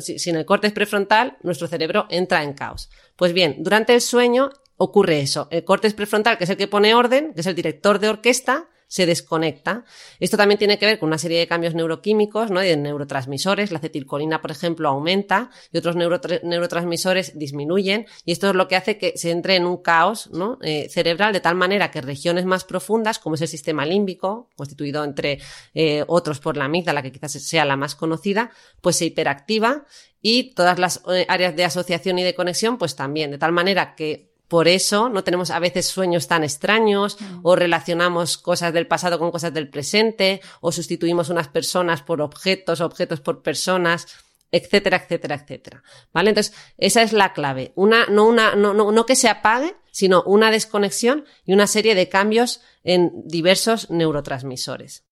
sin 0.00 0.36
el 0.36 0.44
córtex 0.44 0.72
prefrontal 0.72 1.36
nuestro 1.42 1.66
cerebro 1.66 2.06
entra 2.08 2.42
en 2.44 2.52
caos. 2.52 2.88
Pues 3.16 3.32
bien, 3.32 3.56
durante 3.58 3.94
el 3.94 4.00
sueño 4.00 4.50
ocurre 4.76 5.20
eso. 5.20 5.48
El 5.50 5.64
córtex 5.64 5.94
prefrontal, 5.94 6.38
que 6.38 6.44
es 6.44 6.50
el 6.50 6.56
que 6.56 6.68
pone 6.68 6.94
orden, 6.94 7.34
que 7.34 7.40
es 7.40 7.46
el 7.46 7.54
director 7.54 7.98
de 7.98 8.08
orquesta, 8.08 8.68
se 8.90 9.06
desconecta. 9.06 9.84
Esto 10.18 10.36
también 10.36 10.58
tiene 10.58 10.76
que 10.76 10.84
ver 10.84 10.98
con 10.98 11.06
una 11.06 11.16
serie 11.16 11.38
de 11.38 11.46
cambios 11.46 11.74
neuroquímicos, 11.74 12.50
¿no? 12.50 12.58
de 12.58 12.76
neurotransmisores. 12.76 13.70
La 13.70 13.78
acetilcolina, 13.78 14.42
por 14.42 14.50
ejemplo, 14.50 14.88
aumenta 14.88 15.50
y 15.72 15.78
otros 15.78 15.94
neurotransmisores 15.94 17.38
disminuyen. 17.38 18.06
Y 18.24 18.32
esto 18.32 18.48
es 18.48 18.56
lo 18.56 18.66
que 18.66 18.74
hace 18.74 18.98
que 18.98 19.16
se 19.16 19.30
entre 19.30 19.54
en 19.54 19.64
un 19.64 19.76
caos 19.76 20.28
¿no? 20.32 20.58
Eh, 20.62 20.88
cerebral 20.90 21.32
de 21.32 21.38
tal 21.38 21.54
manera 21.54 21.92
que 21.92 22.00
regiones 22.00 22.44
más 22.46 22.64
profundas, 22.64 23.20
como 23.20 23.36
es 23.36 23.42
el 23.42 23.48
sistema 23.48 23.86
límbico, 23.86 24.50
constituido 24.56 25.04
entre 25.04 25.38
eh, 25.72 26.02
otros 26.08 26.40
por 26.40 26.56
la 26.56 26.64
amígdala, 26.64 27.00
que 27.00 27.12
quizás 27.12 27.30
sea 27.30 27.64
la 27.64 27.76
más 27.76 27.94
conocida, 27.94 28.50
pues 28.80 28.96
se 28.96 29.04
hiperactiva 29.04 29.84
y 30.20 30.52
todas 30.54 30.80
las 30.80 31.00
eh, 31.08 31.26
áreas 31.28 31.54
de 31.54 31.64
asociación 31.64 32.18
y 32.18 32.24
de 32.24 32.34
conexión, 32.34 32.76
pues 32.76 32.96
también, 32.96 33.30
de 33.30 33.38
tal 33.38 33.52
manera 33.52 33.94
que 33.94 34.29
por 34.50 34.66
eso 34.66 35.08
no 35.08 35.22
tenemos 35.22 35.50
a 35.50 35.60
veces 35.60 35.86
sueños 35.86 36.26
tan 36.26 36.42
extraños 36.42 37.18
mm. 37.20 37.38
o 37.44 37.54
relacionamos 37.54 38.36
cosas 38.36 38.72
del 38.74 38.88
pasado 38.88 39.16
con 39.20 39.30
cosas 39.30 39.54
del 39.54 39.70
presente 39.70 40.40
o 40.60 40.72
sustituimos 40.72 41.30
unas 41.30 41.46
personas 41.46 42.02
por 42.02 42.20
objetos, 42.20 42.80
objetos 42.80 43.20
por 43.20 43.42
personas 43.42 44.08
etcétera, 44.52 44.96
etcétera, 44.96 45.36
etcétera. 45.36 45.84
¿Vale? 46.12 46.30
Entonces, 46.30 46.52
esa 46.76 47.02
es 47.02 47.12
la 47.12 47.32
clave. 47.32 47.70
Una, 47.76 48.06
no 48.06 48.26
una, 48.26 48.56
no, 48.56 48.74
no, 48.74 48.90
no 48.90 49.06
que 49.06 49.14
se 49.14 49.28
apague, 49.28 49.76
sino 49.92 50.24
una 50.24 50.50
desconexión 50.50 51.24
y 51.44 51.52
una 51.52 51.68
serie 51.68 51.94
de 51.94 52.08
cambios 52.08 52.60
en 52.82 53.12
diversos 53.26 53.88
neurotransmisores. 53.90 55.04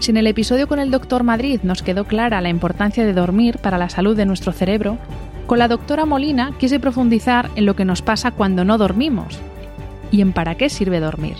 Si 0.00 0.10
en 0.10 0.18
el 0.18 0.26
episodio 0.26 0.68
con 0.68 0.80
el 0.80 0.90
doctor 0.90 1.22
Madrid 1.22 1.60
nos 1.62 1.82
quedó 1.82 2.04
clara 2.04 2.42
la 2.42 2.50
importancia 2.50 3.06
de 3.06 3.14
dormir 3.14 3.56
para 3.60 3.78
la 3.78 3.88
salud 3.88 4.14
de 4.14 4.26
nuestro 4.26 4.52
cerebro, 4.52 4.98
con 5.46 5.58
la 5.58 5.68
doctora 5.68 6.06
Molina 6.06 6.56
quise 6.58 6.80
profundizar 6.80 7.50
en 7.56 7.66
lo 7.66 7.76
que 7.76 7.84
nos 7.84 8.02
pasa 8.02 8.32
cuando 8.32 8.64
no 8.64 8.78
dormimos 8.78 9.38
y 10.10 10.20
en 10.20 10.32
para 10.32 10.56
qué 10.56 10.68
sirve 10.70 11.00
dormir. 11.00 11.36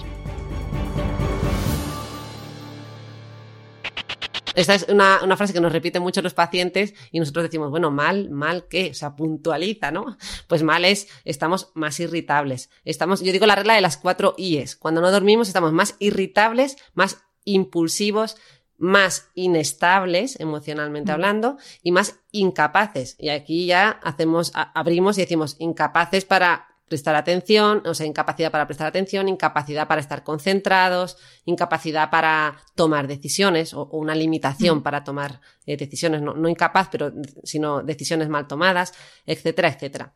Esta 4.55 4.75
es 4.75 4.87
una, 4.89 5.37
frase 5.37 5.53
que 5.53 5.61
nos 5.61 5.73
repiten 5.73 6.03
mucho 6.03 6.23
los 6.23 6.35
pacientes 6.35 6.95
y 7.11 7.19
nosotros 7.19 7.45
decimos, 7.45 7.71
bueno, 7.71 7.91
mal, 7.91 8.31
mal 8.31 8.69
qué, 8.69 8.91
o 8.91 8.95
sea, 8.95 9.17
puntualiza, 9.17 9.91
¿no? 9.91 10.17
Pues 10.47 10.63
mal 10.63 10.85
es, 10.85 11.09
estamos 11.25 11.73
más 11.75 11.99
irritables. 11.99 12.71
Estamos, 12.85 13.21
yo 13.21 13.33
digo 13.33 13.47
la 13.47 13.57
regla 13.57 13.75
de 13.75 13.81
las 13.81 13.97
cuatro 13.97 14.35
I's. 14.39 14.77
Cuando 14.77 15.01
no 15.01 15.11
dormimos 15.11 15.49
estamos 15.49 15.73
más 15.73 15.97
irritables, 15.99 16.77
más 16.95 17.25
impulsivos, 17.45 18.37
más 18.79 19.31
inestables 19.35 20.39
emocionalmente 20.41 21.13
hablando 21.13 21.57
y 21.83 21.93
más 21.93 22.21
incapaces. 22.33 23.17
Y 23.19 23.29
aquí 23.29 23.67
ya 23.67 23.91
hacemos, 24.03 24.53
abrimos 24.55 25.19
y 25.19 25.23
decimos 25.23 25.57
incapaces 25.59 26.25
para 26.25 26.69
prestar 26.89 27.17
atención, 27.17 27.83
o 27.87 27.95
sea, 27.95 28.07
incapacidad 28.07 28.51
para 28.51 28.67
prestar 28.67 28.87
atención, 28.87 29.29
incapacidad 29.29 29.89
para 29.89 30.01
estar 30.01 30.23
concentrados, 30.23 31.17
incapacidad 31.45 32.11
para 32.11 32.59
tomar 32.75 33.09
decisiones 33.09 33.73
o, 33.75 33.87
una 33.87 34.15
limitación 34.15 34.83
para 34.83 35.03
tomar 35.03 35.41
eh, 35.67 35.77
decisiones, 35.77 36.21
no, 36.21 36.35
no 36.35 36.49
incapaz, 36.49 36.89
pero 36.91 37.13
sino 37.43 37.83
decisiones 37.83 38.29
mal 38.29 38.47
tomadas, 38.47 38.93
etcétera, 39.25 39.69
etcétera. 39.69 40.15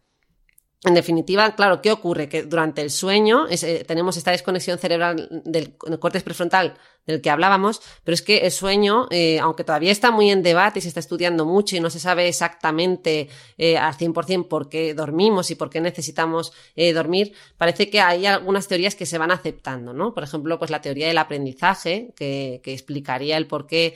en 0.85 0.95
definitiva, 0.95 1.57
claro, 1.57 1.81
¿qué 1.81 1.91
ocurre? 1.91 2.29
Que 2.29 2.43
durante 2.43 2.83
el 2.83 2.91
sueño 2.91 3.47
eh, 3.49 3.85
tenemos 3.87 4.17
esta 4.17 4.31
desconexión 4.31 4.79
cerebral 4.79 5.43
del, 5.45 5.77
del 5.85 5.99
córtex 5.99 6.23
prefrontal 6.23 6.77
del 7.09 7.23
que 7.23 7.31
hablábamos, 7.31 7.81
pero 8.05 8.15
es 8.15 8.23
que 8.23 8.39
el 8.39 8.53
sueño, 8.53 9.09
eh, 9.11 9.39
aunque 9.41 9.65
todavía 9.65 9.91
está 9.91 10.11
muy 10.11 10.31
en 10.31 10.43
debate 10.43 10.79
y 10.79 10.83
se 10.83 10.89
está 10.89 11.01
estudiando 11.01 11.47
mucho 11.47 11.75
y 11.75 11.81
no 11.81 11.89
se 11.89 11.99
sabe 11.99 12.29
exactamente 12.29 13.29
eh, 13.57 13.79
al 13.79 13.95
100% 13.95 14.47
por 14.47 14.69
qué 14.69 14.93
dormimos 14.93 15.51
y 15.51 15.55
por 15.55 15.71
qué 15.71 15.81
necesitamos 15.81 16.53
eh, 16.77 16.93
dormir, 16.93 17.33
parece 17.57 17.89
que 17.89 18.01
hay 18.01 18.27
algunas 18.27 18.69
teorías 18.69 18.95
que 18.95 19.07
se 19.07 19.17
van 19.17 19.31
aceptando, 19.31 19.95
¿no? 19.95 20.13
Por 20.13 20.23
ejemplo, 20.23 20.59
pues 20.59 20.71
la 20.71 20.83
teoría 20.83 21.09
del 21.09 21.17
aprendizaje, 21.17 22.13
que, 22.15 22.61
explicaría 22.69 23.39
el 23.39 23.47
por 23.47 23.67
qué 23.67 23.95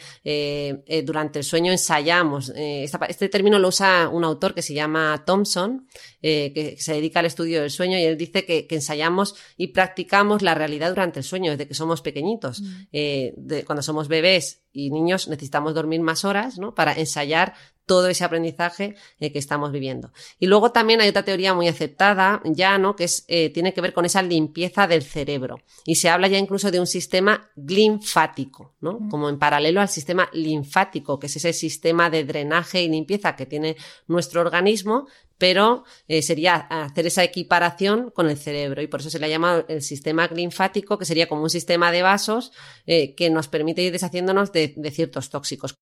durante 1.05 1.41
el 1.41 1.45
sueño 1.45 1.71
ensayamos. 1.71 2.51
este 2.57 3.29
término 3.29 3.59
lo 3.59 3.69
usa 3.69 4.09
un 4.11 4.25
autor 4.25 4.55
que 4.55 4.63
se 4.63 4.73
llama 4.73 5.23
Thompson, 5.27 5.87
que 6.23 6.77
se 6.79 6.95
dedica 6.95 7.21
al 7.21 7.27
estudio 7.27 7.61
del 7.61 7.71
sueño 7.71 7.99
y 7.99 8.05
él 8.05 8.17
dice 8.17 8.47
que, 8.47 8.67
que, 8.67 8.77
ensayamos 8.77 9.35
y 9.59 9.69
practicamos 9.69 10.41
la 10.41 10.55
realidad 10.55 10.89
durante 10.89 11.21
el 11.21 11.25
sueño 11.25 11.51
desde 11.51 11.69
que 11.69 11.75
somos 11.75 12.01
pequeñitos. 12.01 12.63
Mm. 12.63 13.02
Eh, 13.05 13.35
de, 13.37 13.65
cuando 13.65 13.83
somos 13.83 14.07
bebés 14.07 14.63
y 14.73 14.91
niños 14.91 15.27
necesitamos 15.27 15.75
dormir 15.75 16.01
más 16.03 16.25
horas, 16.25 16.57
¿no? 16.57 16.73
Para 16.73 16.93
ensayar 16.93 17.55
todo 17.85 18.07
ese 18.07 18.23
aprendizaje 18.23 18.95
eh, 19.19 19.33
que 19.33 19.41
estamos 19.41 19.73
viviendo. 19.73 20.13
Y 20.39 20.47
luego 20.47 20.71
también 20.71 21.01
hay 21.01 21.09
otra 21.09 21.25
teoría 21.25 21.53
muy 21.53 21.67
aceptada 21.67 22.41
ya, 22.45 22.79
¿no? 22.79 22.95
Que 22.95 23.05
es, 23.05 23.25
eh, 23.27 23.51
tiene 23.51 23.75
que 23.75 23.81
ver 23.81 23.93
con 23.93 24.05
esa 24.05 24.23
limpieza 24.23 24.87
del 24.87 25.03
cerebro. 25.03 25.61
Y 25.85 25.97
se 25.97 26.11
habla 26.11 26.29
ya 26.29 26.39
incluso 26.39 26.71
de 26.71 26.79
un 26.79 26.87
sistema 26.87 27.51
linfático, 27.57 28.77
¿no? 28.81 29.01
Como 29.11 29.29
en 29.29 29.41
paralelo 29.41 29.81
al 29.81 29.89
sistema 29.89 30.29
linfático, 30.33 31.19
que 31.19 31.27
es 31.27 31.37
ese 31.37 31.53
sistema 31.53 32.09
de 32.09 32.23
drenaje 32.23 32.83
y 32.83 32.89
limpieza 32.89 33.35
que 33.35 33.47
tiene 33.47 33.77
nuestro 34.07 34.43
organismo, 34.43 35.09
pero 35.43 35.83
eh, 36.07 36.23
sería 36.23 36.55
hacer 36.55 37.09
esa 37.09 37.25
equiparación 37.25 38.13
con 38.15 38.31
el 38.31 38.37
cerebro 38.37 38.81
y 38.81 38.87
por 38.87 39.01
eso 39.01 39.11
se 39.11 39.19
le 39.19 39.29
llama 39.29 39.65
el 39.67 39.83
sistema 39.83 40.29
linfático, 40.29 40.99
que 40.99 41.05
sería 41.05 41.27
como 41.27 41.43
un 41.43 41.51
sistema 41.51 41.91
de 41.91 42.03
vasos 42.03 42.53
que 42.87 43.29
nos 43.29 43.49
permite 43.49 43.83
ir 43.83 43.91
deshaciéndonos 43.91 44.53
de 44.53 44.91
ciertos 44.93 45.31
tóxicos. 45.31 45.75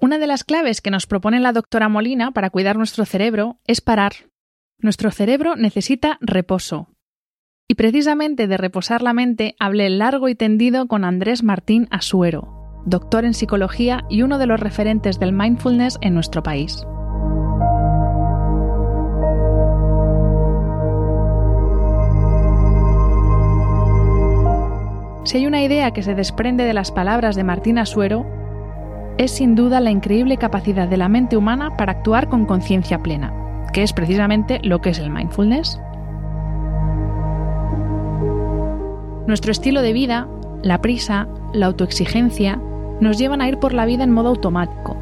Una 0.00 0.18
de 0.18 0.26
las 0.26 0.42
claves 0.42 0.80
que 0.80 0.90
nos 0.90 1.06
propone 1.06 1.38
la 1.38 1.52
doctora 1.52 1.88
Molina 1.88 2.32
para 2.32 2.50
cuidar 2.50 2.76
nuestro 2.76 3.04
cerebro 3.04 3.60
es 3.68 3.80
parar. 3.80 4.14
Nuestro 4.80 5.12
cerebro 5.12 5.54
necesita 5.54 6.18
reposo. 6.20 6.88
Y 7.68 7.76
precisamente 7.76 8.48
de 8.48 8.56
reposar 8.56 9.00
la 9.00 9.12
mente 9.12 9.54
hablé 9.60 9.90
largo 9.90 10.28
y 10.28 10.34
tendido 10.34 10.88
con 10.88 11.04
Andrés 11.04 11.44
Martín 11.44 11.86
Asuero, 11.92 12.82
doctor 12.84 13.24
en 13.24 13.34
psicología 13.34 14.04
y 14.10 14.22
uno 14.22 14.38
de 14.38 14.46
los 14.46 14.58
referentes 14.58 15.20
del 15.20 15.32
mindfulness 15.32 15.98
en 16.00 16.14
nuestro 16.14 16.42
país. 16.42 16.84
Si 25.24 25.36
hay 25.36 25.46
una 25.46 25.62
idea 25.62 25.92
que 25.92 26.02
se 26.02 26.16
desprende 26.16 26.64
de 26.64 26.74
las 26.74 26.90
palabras 26.90 27.36
de 27.36 27.44
Martín 27.44 27.78
Asuero, 27.78 28.26
es 29.18 29.30
sin 29.30 29.54
duda 29.54 29.80
la 29.80 29.90
increíble 29.90 30.36
capacidad 30.36 30.88
de 30.88 30.96
la 30.96 31.08
mente 31.08 31.36
humana 31.36 31.76
para 31.76 31.92
actuar 31.92 32.28
con 32.28 32.44
conciencia 32.44 32.98
plena, 32.98 33.32
que 33.72 33.84
es 33.84 33.92
precisamente 33.92 34.58
lo 34.64 34.80
que 34.80 34.90
es 34.90 34.98
el 34.98 35.10
mindfulness. 35.10 35.80
Nuestro 39.28 39.52
estilo 39.52 39.80
de 39.80 39.92
vida, 39.92 40.26
la 40.62 40.80
prisa, 40.80 41.28
la 41.52 41.66
autoexigencia, 41.66 42.60
nos 43.00 43.16
llevan 43.16 43.40
a 43.40 43.48
ir 43.48 43.58
por 43.58 43.74
la 43.74 43.86
vida 43.86 44.02
en 44.02 44.10
modo 44.10 44.30
automático. 44.30 44.96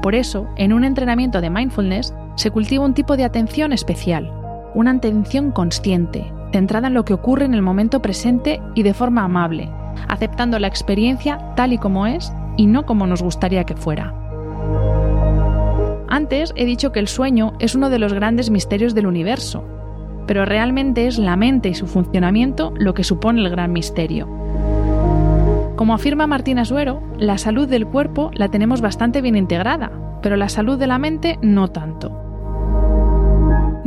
Por 0.00 0.14
eso, 0.14 0.48
en 0.56 0.72
un 0.72 0.84
entrenamiento 0.84 1.42
de 1.42 1.50
mindfulness 1.50 2.14
se 2.36 2.50
cultiva 2.50 2.84
un 2.84 2.94
tipo 2.94 3.18
de 3.18 3.24
atención 3.24 3.74
especial, 3.74 4.32
una 4.74 4.92
atención 4.92 5.52
consciente, 5.52 6.32
centrada 6.52 6.88
en 6.88 6.94
lo 6.94 7.04
que 7.04 7.14
ocurre 7.14 7.44
en 7.44 7.54
el 7.54 7.62
momento 7.62 8.02
presente 8.02 8.60
y 8.74 8.82
de 8.82 8.94
forma 8.94 9.24
amable, 9.24 9.70
aceptando 10.08 10.58
la 10.58 10.68
experiencia 10.68 11.54
tal 11.56 11.72
y 11.72 11.78
como 11.78 12.06
es 12.06 12.32
y 12.56 12.66
no 12.66 12.86
como 12.86 13.06
nos 13.06 13.22
gustaría 13.22 13.64
que 13.64 13.76
fuera. 13.76 14.14
Antes 16.08 16.52
he 16.56 16.66
dicho 16.66 16.92
que 16.92 17.00
el 17.00 17.08
sueño 17.08 17.54
es 17.58 17.74
uno 17.74 17.88
de 17.88 17.98
los 17.98 18.12
grandes 18.12 18.50
misterios 18.50 18.94
del 18.94 19.06
universo, 19.06 19.64
pero 20.26 20.44
realmente 20.44 21.06
es 21.06 21.18
la 21.18 21.36
mente 21.36 21.70
y 21.70 21.74
su 21.74 21.86
funcionamiento 21.86 22.72
lo 22.76 22.94
que 22.94 23.02
supone 23.02 23.40
el 23.40 23.50
gran 23.50 23.72
misterio. 23.72 24.28
Como 25.76 25.94
afirma 25.94 26.26
Martina 26.26 26.64
Suero, 26.64 27.02
la 27.18 27.38
salud 27.38 27.66
del 27.66 27.86
cuerpo 27.86 28.30
la 28.34 28.48
tenemos 28.48 28.80
bastante 28.82 29.20
bien 29.20 29.36
integrada, 29.36 29.90
pero 30.22 30.36
la 30.36 30.48
salud 30.48 30.78
de 30.78 30.86
la 30.86 30.98
mente 30.98 31.38
no 31.42 31.68
tanto. 31.68 32.31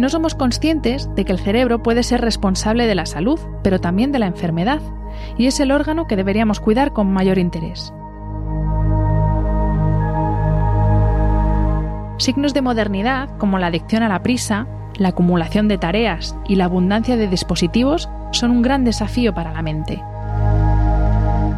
No 0.05 0.09
somos 0.09 0.35
conscientes 0.35 1.09
de 1.15 1.25
que 1.25 1.31
el 1.31 1.39
cerebro 1.39 1.81
puede 1.81 2.03
ser 2.03 2.21
responsable 2.21 2.85
de 2.85 2.93
la 2.93 3.07
salud, 3.07 3.39
pero 3.63 3.81
también 3.81 4.11
de 4.11 4.19
la 4.19 4.27
enfermedad, 4.27 4.79
y 5.35 5.47
es 5.47 5.59
el 5.59 5.71
órgano 5.71 6.05
que 6.05 6.15
deberíamos 6.15 6.59
cuidar 6.59 6.93
con 6.93 7.11
mayor 7.11 7.39
interés. 7.39 7.91
Signos 12.19 12.53
de 12.53 12.61
modernidad, 12.61 13.35
como 13.39 13.57
la 13.57 13.65
adicción 13.65 14.03
a 14.03 14.07
la 14.07 14.21
prisa, 14.21 14.67
la 14.95 15.07
acumulación 15.07 15.67
de 15.67 15.79
tareas 15.79 16.37
y 16.47 16.53
la 16.53 16.65
abundancia 16.65 17.17
de 17.17 17.27
dispositivos, 17.27 18.07
son 18.29 18.51
un 18.51 18.61
gran 18.61 18.83
desafío 18.83 19.33
para 19.33 19.53
la 19.53 19.63
mente. 19.63 20.03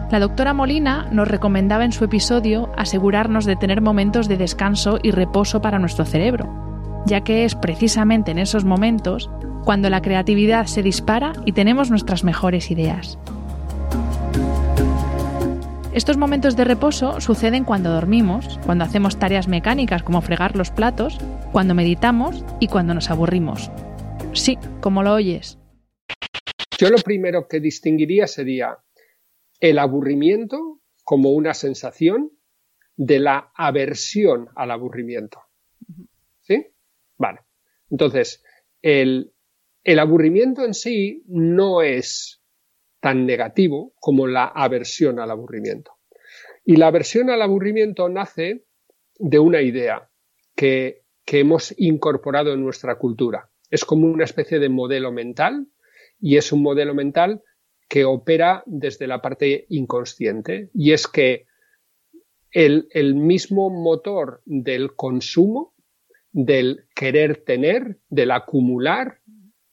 La 0.10 0.22
doctora 0.22 0.54
Molina 0.54 1.10
nos 1.12 1.28
recomendaba 1.28 1.84
en 1.84 1.92
su 1.92 2.06
episodio 2.06 2.70
asegurarnos 2.78 3.44
de 3.44 3.58
tener 3.58 3.82
momentos 3.82 4.30
de 4.30 4.38
descanso 4.38 5.00
y 5.04 5.12
reposo 5.12 5.62
para 5.62 5.80
nuestro 5.80 6.06
cerebro, 6.06 6.67
ya 7.08 7.22
que 7.22 7.46
es 7.46 7.56
precisamente 7.56 8.32
en 8.32 8.38
esos 8.38 8.66
momentos 8.66 9.30
cuando 9.64 9.90
la 9.90 10.02
creatividad 10.02 10.66
se 10.68 10.84
dispara 10.84 11.34
y 11.46 11.54
tenemos 11.54 11.90
nuestras 11.90 12.24
mejores 12.24 12.70
ideas. 12.70 13.18
Estos 15.94 16.18
momentos 16.18 16.56
de 16.56 16.64
reposo 16.64 17.20
suceden 17.22 17.64
cuando 17.64 17.92
dormimos, 17.92 18.60
cuando 18.66 18.84
hacemos 18.84 19.18
tareas 19.18 19.48
mecánicas 19.48 20.04
como 20.04 20.22
fregar 20.22 20.56
los 20.56 20.70
platos, 20.70 21.18
cuando 21.52 21.74
meditamos 21.74 22.46
y 22.60 22.68
cuando 22.68 22.94
nos 22.94 23.10
aburrimos. 23.10 23.72
Sí, 24.34 24.60
como 24.80 25.02
lo 25.02 25.14
oyes. 25.14 25.58
Yo 26.78 26.90
lo 26.90 26.98
primero 26.98 27.48
que 27.48 27.60
distinguiría 27.60 28.28
sería 28.28 28.78
el 29.60 29.80
aburrimiento 29.80 30.82
como 31.04 31.32
una 31.32 31.56
sensación 31.56 32.32
de 32.96 33.20
la 33.20 33.52
aversión 33.56 34.50
al 34.56 34.72
aburrimiento. 34.72 35.42
Vale. 37.18 37.40
Entonces, 37.90 38.44
el, 38.82 39.34
el 39.84 40.00
aburrimiento 40.00 40.64
en 40.64 40.74
sí 40.74 41.24
no 41.28 41.82
es 41.82 42.42
tan 43.00 43.26
negativo 43.26 43.94
como 44.00 44.28
la 44.28 44.46
aversión 44.46 45.20
al 45.20 45.32
aburrimiento. 45.32 45.94
Y 46.66 46.76
la 46.76 46.88
aversión 46.88 47.30
al 47.30 47.42
aburrimiento 47.42 48.10
nace 48.10 48.66
de 49.18 49.40
una 49.40 49.62
idea 49.62 50.10
que, 50.56 51.04
que 51.26 51.40
hemos 51.40 51.74
incorporado 51.78 52.54
en 52.54 52.64
nuestra 52.64 52.98
cultura. 52.98 53.50
Es 53.70 53.86
como 53.86 54.08
una 54.08 54.26
especie 54.26 54.60
de 54.60 54.70
modelo 54.70 55.12
mental 55.12 55.68
y 56.20 56.38
es 56.38 56.52
un 56.52 56.62
modelo 56.62 56.94
mental 56.94 57.44
que 57.88 58.06
opera 58.06 58.64
desde 58.66 59.08
la 59.08 59.22
parte 59.22 59.66
inconsciente 59.70 60.70
y 60.74 60.92
es 60.92 61.08
que 61.08 61.46
el, 62.52 62.88
el, 62.92 63.16
mismo 63.16 63.70
motor 63.70 64.42
del 64.46 64.96
consumo, 64.96 65.74
del 66.38 66.86
querer 66.94 67.38
tener, 67.38 67.98
del 68.10 68.30
acumular, 68.30 69.22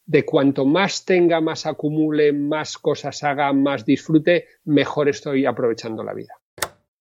de 0.06 0.24
cuanto 0.24 0.64
más 0.64 1.04
tenga, 1.04 1.42
más 1.42 1.66
acumule, 1.66 2.32
más 2.32 2.78
cosas 2.78 3.22
haga, 3.22 3.52
más 3.52 3.84
disfrute, 3.84 4.46
mejor 4.64 5.10
estoy 5.10 5.44
aprovechando 5.44 6.02
la 6.02 6.14
vida. 6.14 6.40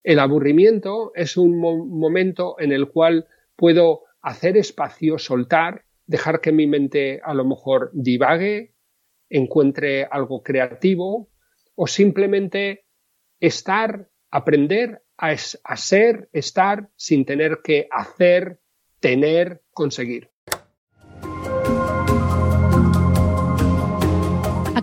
El 0.04 0.20
aburrimiento 0.20 1.14
es 1.16 1.38
un 1.38 1.58
momento 1.58 2.60
en 2.60 2.74
el 2.74 2.90
cual 2.90 3.26
puedo 3.56 4.04
hacer 4.22 4.58
espacio, 4.58 5.18
soltar, 5.18 5.86
dejar 6.08 6.42
que 6.42 6.52
mi 6.52 6.68
mente 6.68 7.22
a 7.24 7.34
lo 7.34 7.46
mejor 7.46 7.90
divague, 7.94 8.74
encuentre 9.30 10.04
algo 10.04 10.44
creativo 10.44 11.30
o 11.76 11.88
simplemente 11.88 12.84
estar, 13.40 14.10
aprender 14.30 15.04
a, 15.18 15.30
a 15.30 15.78
ser, 15.78 16.28
estar 16.34 16.90
sin 16.98 17.24
tener 17.24 17.62
que 17.64 17.88
hacer, 17.90 18.60
tener, 19.04 19.62
conseguir. 19.74 20.30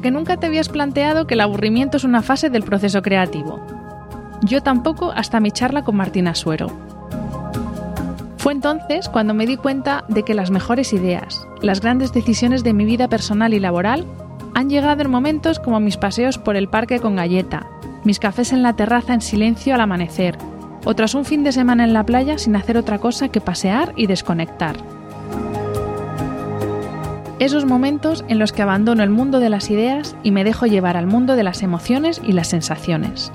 que 0.00 0.10
nunca 0.10 0.38
te 0.38 0.46
habías 0.46 0.68
planteado 0.68 1.26
que 1.26 1.34
el 1.34 1.40
aburrimiento 1.40 1.96
es 1.98 2.04
una 2.04 2.22
fase 2.22 2.50
del 2.50 2.62
proceso 2.62 3.02
creativo. 3.02 3.60
Yo 4.42 4.62
tampoco 4.62 5.12
hasta 5.12 5.40
mi 5.40 5.50
charla 5.50 5.84
con 5.84 5.96
Martina 5.96 6.34
Suero. 6.34 6.68
Fue 8.38 8.52
entonces 8.52 9.10
cuando 9.10 9.34
me 9.34 9.46
di 9.46 9.58
cuenta 9.58 10.04
de 10.08 10.22
que 10.22 10.32
las 10.32 10.50
mejores 10.50 10.94
ideas, 10.94 11.46
las 11.60 11.82
grandes 11.82 12.12
decisiones 12.12 12.64
de 12.64 12.72
mi 12.72 12.86
vida 12.86 13.08
personal 13.08 13.52
y 13.52 13.60
laboral 13.60 14.06
han 14.54 14.70
llegado 14.70 15.02
en 15.02 15.10
momentos 15.10 15.60
como 15.60 15.80
mis 15.80 15.98
paseos 15.98 16.38
por 16.38 16.56
el 16.56 16.68
parque 16.68 17.00
con 17.00 17.16
galleta, 17.16 17.66
mis 18.04 18.18
cafés 18.18 18.52
en 18.52 18.62
la 18.62 18.74
terraza 18.74 19.12
en 19.12 19.20
silencio 19.20 19.74
al 19.74 19.82
amanecer, 19.82 20.38
o 20.84 20.94
tras 20.94 21.14
un 21.14 21.24
fin 21.24 21.44
de 21.44 21.52
semana 21.52 21.84
en 21.84 21.92
la 21.92 22.04
playa 22.04 22.38
sin 22.38 22.56
hacer 22.56 22.76
otra 22.76 22.98
cosa 22.98 23.28
que 23.28 23.40
pasear 23.40 23.92
y 23.96 24.06
desconectar. 24.06 24.76
Esos 27.40 27.64
momentos 27.64 28.22
en 28.28 28.38
los 28.38 28.52
que 28.52 28.60
abandono 28.60 29.02
el 29.02 29.08
mundo 29.08 29.40
de 29.40 29.48
las 29.48 29.70
ideas 29.70 30.14
y 30.22 30.30
me 30.30 30.44
dejo 30.44 30.66
llevar 30.66 30.98
al 30.98 31.06
mundo 31.06 31.36
de 31.36 31.42
las 31.42 31.62
emociones 31.62 32.20
y 32.22 32.32
las 32.32 32.48
sensaciones. 32.48 33.32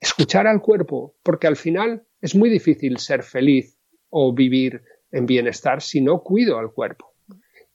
Escuchar 0.00 0.48
al 0.48 0.60
cuerpo, 0.60 1.14
porque 1.22 1.46
al 1.46 1.56
final 1.56 2.04
es 2.20 2.34
muy 2.34 2.50
difícil 2.50 2.98
ser 2.98 3.22
feliz 3.22 3.78
o 4.10 4.34
vivir 4.34 4.82
en 5.12 5.26
bienestar 5.26 5.82
si 5.82 6.00
no 6.00 6.22
cuido 6.24 6.58
al 6.58 6.72
cuerpo. 6.72 7.13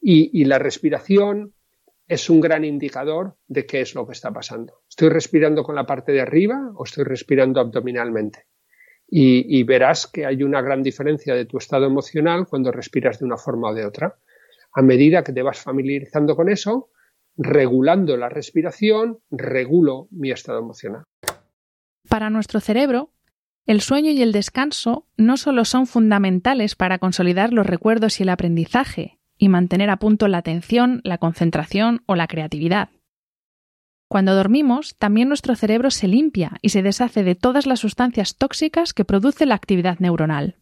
Y, 0.01 0.45
la 0.45 0.59
respiración 0.59 1.53
es 2.07 2.29
un 2.29 2.39
gran 2.39 2.63
indicador 2.63 3.35
de 3.47 3.65
qué 3.65 3.81
es 3.81 3.95
lo 3.95 4.07
que 4.07 4.13
está 4.13 4.31
pasando. 4.31 4.81
¿Estoy 4.89 5.09
respirando 5.09 5.63
con 5.63 5.75
la 5.75 5.85
parte 5.85 6.11
de 6.11 6.21
arriba 6.21 6.71
o 6.75 6.83
estoy 6.83 7.03
respirando 7.03 7.59
abdominalmente? 7.59 8.45
Y, 9.07 9.63
verás 9.63 10.07
que 10.07 10.25
hay 10.25 10.43
una 10.43 10.61
gran 10.61 10.83
diferencia 10.83 11.35
de 11.35 11.45
tu 11.45 11.57
estado 11.57 11.85
emocional 11.85 12.47
cuando 12.47 12.71
respiras 12.71 13.19
de 13.19 13.25
una 13.25 13.37
forma 13.37 13.69
o 13.69 13.73
de 13.73 13.85
otra. 13.85 14.17
A 14.73 14.81
medida 14.81 15.23
que 15.23 15.33
te 15.33 15.41
vas 15.41 15.59
familiarizando 15.59 16.35
con 16.35 16.49
eso, 16.49 16.91
regulando 17.35 18.15
la 18.17 18.29
respiración, 18.29 19.19
regulo 19.31 20.07
mi 20.11 20.31
estado 20.31 20.59
emocional. 20.59 21.03
Para 22.07 22.29
nuestro 22.29 22.59
cerebro, 22.59 23.11
el 23.65 23.81
sueño 23.81 24.11
y 24.11 24.21
el 24.21 24.31
descanso 24.31 25.07
no 25.17 25.37
solo 25.37 25.65
son 25.65 25.87
fundamentales 25.87 26.75
para 26.75 26.99
consolidar 26.99 27.51
los 27.51 27.65
recuerdos 27.65 28.19
y 28.19 28.23
el 28.23 28.29
aprendizaje 28.29 29.18
y 29.39 29.49
mantener 29.49 29.89
a 29.89 29.97
punto 29.97 30.27
la 30.27 30.37
atención, 30.37 31.01
la 31.03 31.17
concentración 31.17 32.03
o 32.05 32.15
la 32.15 32.27
creatividad. 32.27 32.89
Cuando 34.07 34.35
dormimos, 34.35 34.95
también 34.97 35.29
nuestro 35.29 35.55
cerebro 35.55 35.89
se 35.89 36.07
limpia 36.07 36.57
y 36.61 36.69
se 36.69 36.83
deshace 36.83 37.23
de 37.23 37.35
todas 37.35 37.65
las 37.65 37.79
sustancias 37.79 38.35
tóxicas 38.37 38.93
que 38.93 39.05
produce 39.05 39.45
la 39.45 39.55
actividad 39.55 39.99
neuronal. 39.99 40.55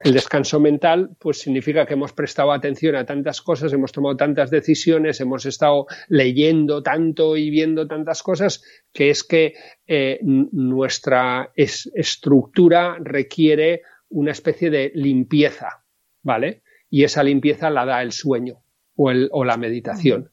El 0.00 0.14
descanso 0.14 0.58
mental, 0.58 1.10
pues 1.18 1.40
significa 1.40 1.86
que 1.86 1.94
hemos 1.94 2.12
prestado 2.12 2.50
atención 2.50 2.96
a 2.96 3.04
tantas 3.04 3.40
cosas, 3.40 3.72
hemos 3.72 3.92
tomado 3.92 4.16
tantas 4.16 4.50
decisiones, 4.50 5.20
hemos 5.20 5.46
estado 5.46 5.86
leyendo 6.08 6.82
tanto 6.82 7.36
y 7.36 7.50
viendo 7.50 7.86
tantas 7.86 8.22
cosas, 8.22 8.64
que 8.92 9.10
es 9.10 9.22
que 9.22 9.54
eh, 9.86 10.18
nuestra 10.22 11.52
estructura 11.54 12.96
requiere 13.00 13.82
una 14.08 14.32
especie 14.32 14.70
de 14.70 14.90
limpieza, 14.94 15.84
¿vale? 16.22 16.62
Y 16.92 17.04
esa 17.04 17.22
limpieza 17.24 17.70
la 17.70 17.86
da 17.86 18.02
el 18.02 18.12
sueño 18.12 18.62
o, 18.96 19.10
o 19.30 19.44
la 19.46 19.56
meditación. 19.56 20.30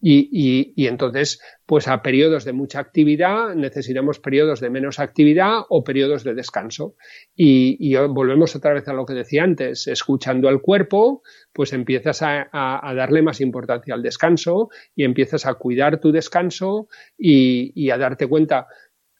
Y, 0.00 0.72
y, 0.74 0.86
entonces, 0.86 1.38
pues 1.66 1.86
a 1.86 2.02
periodos 2.02 2.46
de 2.46 2.54
mucha 2.54 2.80
actividad 2.80 3.54
necesitamos 3.54 4.20
periodos 4.20 4.60
de 4.60 4.70
menos 4.70 5.00
actividad 5.00 5.62
o 5.68 5.84
periodos 5.84 6.24
de 6.24 6.32
descanso. 6.32 6.94
Y, 7.36 7.76
y 7.78 7.94
volvemos 7.96 8.56
otra 8.56 8.72
vez 8.72 8.88
a 8.88 8.94
lo 8.94 9.04
que 9.04 9.12
decía 9.12 9.42
antes, 9.44 9.86
escuchando 9.86 10.48
al 10.48 10.62
cuerpo, 10.62 11.22
pues 11.52 11.74
empiezas 11.74 12.22
a, 12.22 12.48
a, 12.50 12.94
darle 12.94 13.20
más 13.20 13.42
importancia 13.42 13.92
al 13.92 14.02
descanso 14.02 14.70
y 14.94 15.04
empiezas 15.04 15.44
a 15.44 15.54
cuidar 15.54 16.00
tu 16.00 16.10
descanso 16.10 16.88
y, 17.18 17.72
y 17.74 17.90
a 17.90 17.98
darte 17.98 18.26
cuenta 18.28 18.66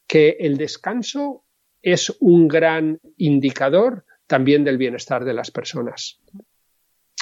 que 0.07 0.38
el 0.40 0.57
descanso 0.57 1.44
es 1.83 2.16
un 2.20 2.48
gran 2.48 2.98
indicador 3.18 4.07
también 4.29 4.62
del 4.62 4.79
bienestar 4.79 5.24
de 5.24 5.35
las 5.35 5.51
personas. 5.51 6.20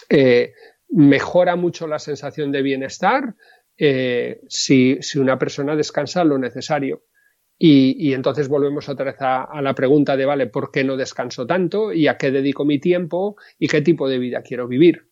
Eh, 0.08 0.52
mejora 0.90 1.56
mucho 1.56 1.86
la 1.86 1.98
sensación 1.98 2.52
de 2.52 2.62
bienestar 2.62 3.34
eh, 3.76 4.40
si, 4.48 4.98
una 5.16 5.38
persona 5.38 5.76
descansa 5.76 6.24
lo 6.24 6.38
necesario. 6.38 7.04
Y, 7.58 8.12
entonces 8.12 8.48
volvemos 8.48 8.86
otra 8.88 9.06
vez 9.06 9.16
a, 9.20 9.62
la 9.62 9.74
pregunta 9.74 10.14
de, 10.14 10.26
vale, 10.26 10.46
¿por 10.46 10.70
qué 10.70 10.84
no 10.84 10.96
descanso 10.96 11.46
tanto? 11.46 11.90
¿Y 11.90 12.06
a 12.06 12.18
qué 12.18 12.30
dedico 12.30 12.66
mi 12.66 12.78
tiempo? 12.78 13.36
¿Y 13.58 13.66
qué 13.66 13.80
tipo 13.80 14.08
de 14.08 14.18
vida 14.18 14.42
quiero 14.42 14.68
vivir? 14.68 15.08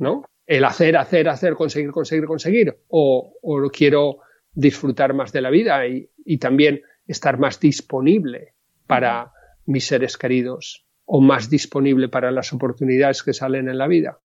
¿No? 0.00 0.24
El 0.46 0.64
hacer, 0.64 0.96
hacer, 0.96 1.28
hacer, 1.28 1.54
conseguir, 1.54 1.92
conseguir, 1.92 2.26
conseguir. 2.26 2.76
O, 2.88 3.38
o 3.40 3.70
quiero 3.70 4.18
disfrutar 4.52 5.14
más 5.14 5.32
de 5.32 5.42
la 5.42 5.50
vida 5.50 5.86
y, 5.86 6.10
y 6.24 6.38
también 6.38 6.82
estar 7.06 7.38
más 7.38 7.60
disponible 7.60 8.54
para 8.86 9.32
mis 9.66 9.86
seres 9.86 10.18
queridos 10.18 10.83
o 11.04 11.20
más 11.20 11.50
disponible 11.50 12.08
para 12.08 12.30
las 12.30 12.52
oportunidades 12.52 13.22
que 13.22 13.32
salen 13.32 13.68
en 13.68 13.78
la 13.78 13.86
vida. 13.86 14.20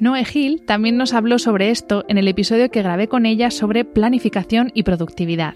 Noé 0.00 0.24
Gil 0.24 0.66
también 0.66 0.96
nos 0.96 1.14
habló 1.14 1.38
sobre 1.38 1.70
esto 1.70 2.04
en 2.08 2.18
el 2.18 2.26
episodio 2.26 2.70
que 2.70 2.82
grabé 2.82 3.08
con 3.08 3.24
ella 3.24 3.52
sobre 3.52 3.84
planificación 3.84 4.72
y 4.74 4.82
productividad. 4.82 5.54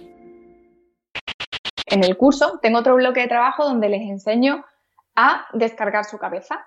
En 1.87 2.05
el 2.05 2.17
curso 2.17 2.59
tengo 2.63 2.79
otro 2.79 2.95
bloque 2.95 3.23
de 3.23 3.29
trabajo 3.29 3.65
donde 3.65 3.89
les 3.89 4.03
enseño 4.03 4.65
a 5.17 5.47
descargar 5.53 6.05
su 6.05 6.19
cabeza, 6.19 6.65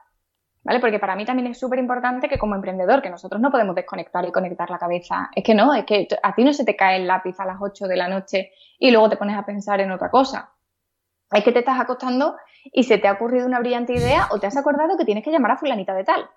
Porque 0.79 0.99
para 0.99 1.15
mí 1.15 1.25
también 1.25 1.47
es 1.47 1.59
súper 1.59 1.79
importante 1.79 2.29
que 2.29 2.37
como 2.37 2.55
emprendedor, 2.55 3.01
que 3.01 3.09
nosotros 3.09 3.41
no 3.41 3.49
podemos 3.49 3.75
desconectar 3.75 4.27
y 4.27 4.31
conectar 4.31 4.69
la 4.69 4.77
cabeza. 4.77 5.29
Es 5.35 5.43
que 5.43 5.55
no, 5.55 5.73
es 5.73 5.85
que 5.85 6.07
a 6.21 6.35
ti 6.35 6.43
no 6.43 6.53
se 6.53 6.65
te 6.65 6.75
cae 6.75 6.97
el 6.97 7.07
lápiz 7.07 7.39
a 7.39 7.45
las 7.45 7.57
8 7.59 7.87
de 7.87 7.95
la 7.95 8.07
noche 8.07 8.51
y 8.77 8.91
luego 8.91 9.09
te 9.09 9.17
pones 9.17 9.37
a 9.37 9.45
pensar 9.45 9.81
en 9.81 9.91
otra 9.91 10.11
cosa. 10.11 10.51
Es 11.31 11.43
que 11.43 11.51
te 11.51 11.59
estás 11.59 11.79
acostando 11.79 12.35
y 12.65 12.83
se 12.83 12.97
te 12.97 13.07
ha 13.07 13.13
ocurrido 13.13 13.47
una 13.47 13.59
brillante 13.59 13.93
idea 13.93 14.27
o 14.31 14.39
te 14.39 14.47
has 14.47 14.57
acordado 14.57 14.97
que 14.97 15.05
tienes 15.05 15.23
que 15.23 15.31
llamar 15.31 15.51
a 15.51 15.57
fulanita 15.57 15.93
de 15.93 16.03
tal. 16.03 16.29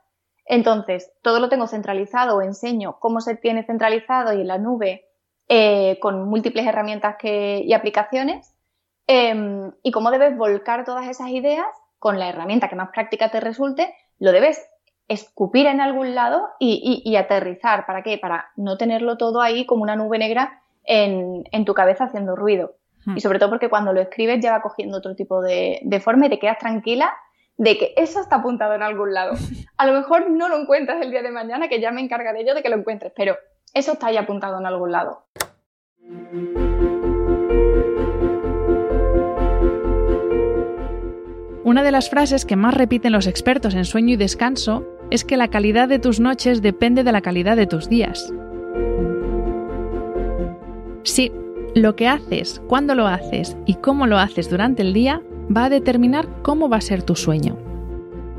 Entonces, 0.45 1.13
todo 1.23 1.39
lo 1.41 1.49
tengo 1.49 1.67
centralizado 1.67 2.37
o 2.37 2.43
enseño 2.43 2.99
cómo 2.99 3.21
se 3.21 3.37
tiene 3.37 3.65
centralizado 3.65 4.33
y 4.33 4.41
en 4.41 4.49
la 4.49 4.59
nube 4.59 5.09
eh, 5.49 5.99
con 6.01 6.29
múltiples 6.29 6.67
herramientas 6.67 7.17
y 7.23 7.73
aplicaciones 7.73 8.55
em, 9.07 9.73
y 9.83 9.91
cómo 9.91 10.11
debes 10.11 10.37
volcar 10.37 10.85
todas 10.85 11.09
esas 11.09 11.29
ideas 11.29 11.67
con 11.99 12.19
la 12.19 12.29
herramienta 12.29 12.69
que 12.69 12.75
más 12.75 12.91
práctica 12.91 13.31
te 13.31 13.39
resulte, 13.39 13.95
lo 14.19 14.33
debes 14.33 14.69
escupir 15.09 15.67
en 15.67 15.81
algún 15.81 16.15
lado 16.15 16.49
y, 16.59 17.15
aterrizar. 17.17 17.87
¿Para 17.87 18.03
qué? 18.03 18.19
Para 18.19 18.51
no 18.57 18.77
tenerlo 18.77 19.17
todo 19.17 19.41
ahí 19.41 19.67
como 19.67 19.83
una 19.83 19.97
nube 19.97 20.19
negra 20.19 20.63
en, 20.85 21.65
tu 21.65 21.75
cabeza 21.75 22.05
haciendo 22.05 22.37
ruido. 22.37 22.77
Hmm. 23.05 23.17
Y 23.17 23.21
sobre 23.21 23.39
todo 23.39 23.51
porque 23.51 23.69
cuando 23.69 23.93
lo 23.93 24.01
escribes 24.01 24.41
ya 24.41 24.53
va 24.53 24.63
cogiendo 24.63 24.99
otro 24.99 25.15
tipo 25.15 25.43
de, 25.43 25.81
de 25.83 26.01
forma 26.01 26.27
y 26.27 26.31
te 26.31 26.39
quedas 26.39 26.59
tranquila 26.59 27.13
de 27.57 27.77
que 27.77 27.95
eso 27.97 28.21
está 28.21 28.37
apuntado 28.37 28.75
en 28.75 28.83
algún 28.83 29.13
lado. 29.13 29.35
A 29.77 29.87
lo 29.87 29.93
mejor 29.93 30.31
no 30.31 30.49
lo 30.49 30.59
encuentras 30.59 31.03
el 31.03 31.11
día 31.11 31.23
de 31.23 31.31
mañana, 31.31 31.69
que 31.69 31.81
ya 31.81 31.91
me 31.91 32.01
encargaré 32.01 32.47
yo 32.47 32.55
de 32.55 32.63
que 32.63 32.69
lo 32.69 32.77
encuentres, 32.77 33.13
pero 33.15 33.37
eso 33.75 33.93
está 33.93 34.09
ahí 34.09 34.17
apuntado 34.17 34.59
en 34.59 34.67
algún 34.67 34.93
lado. 34.93 35.25
Una 41.65 41.85
de 41.85 41.93
las 41.93 42.11
frases 42.11 42.45
que 42.45 42.57
más 42.57 42.75
repiten 42.75 43.13
los 43.13 43.29
expertos 43.29 43.75
en 43.75 43.85
sueño 43.85 44.15
y 44.15 44.17
descanso 44.17 44.85
es 45.13 45.25
que 45.25 45.37
la 45.37 45.47
calidad 45.47 45.89
de 45.89 46.01
tus 46.01 46.19
noches 46.19 46.61
depende 46.61 47.05
de 47.05 47.13
la 47.13 47.21
calidad 47.21 47.57
de 47.57 47.69
tus 47.69 47.89
días. 47.89 48.33
Sí, 51.05 51.31
lo 51.77 51.95
que 51.95 52.09
haces, 52.09 52.61
cuándo 52.67 52.97
lo 52.97 53.07
haces 53.07 53.57
y 53.65 53.75
cómo 53.75 54.09
lo 54.09 54.19
haces 54.19 54.51
durante 54.51 54.83
el 54.83 54.93
día 54.93 55.23
va 55.55 55.67
a 55.67 55.71
determinar 55.71 56.29
cómo 56.43 56.69
va 56.69 56.79
a 56.79 56.81
ser 56.81 57.05
tu 57.05 57.15
sueño. 57.15 57.57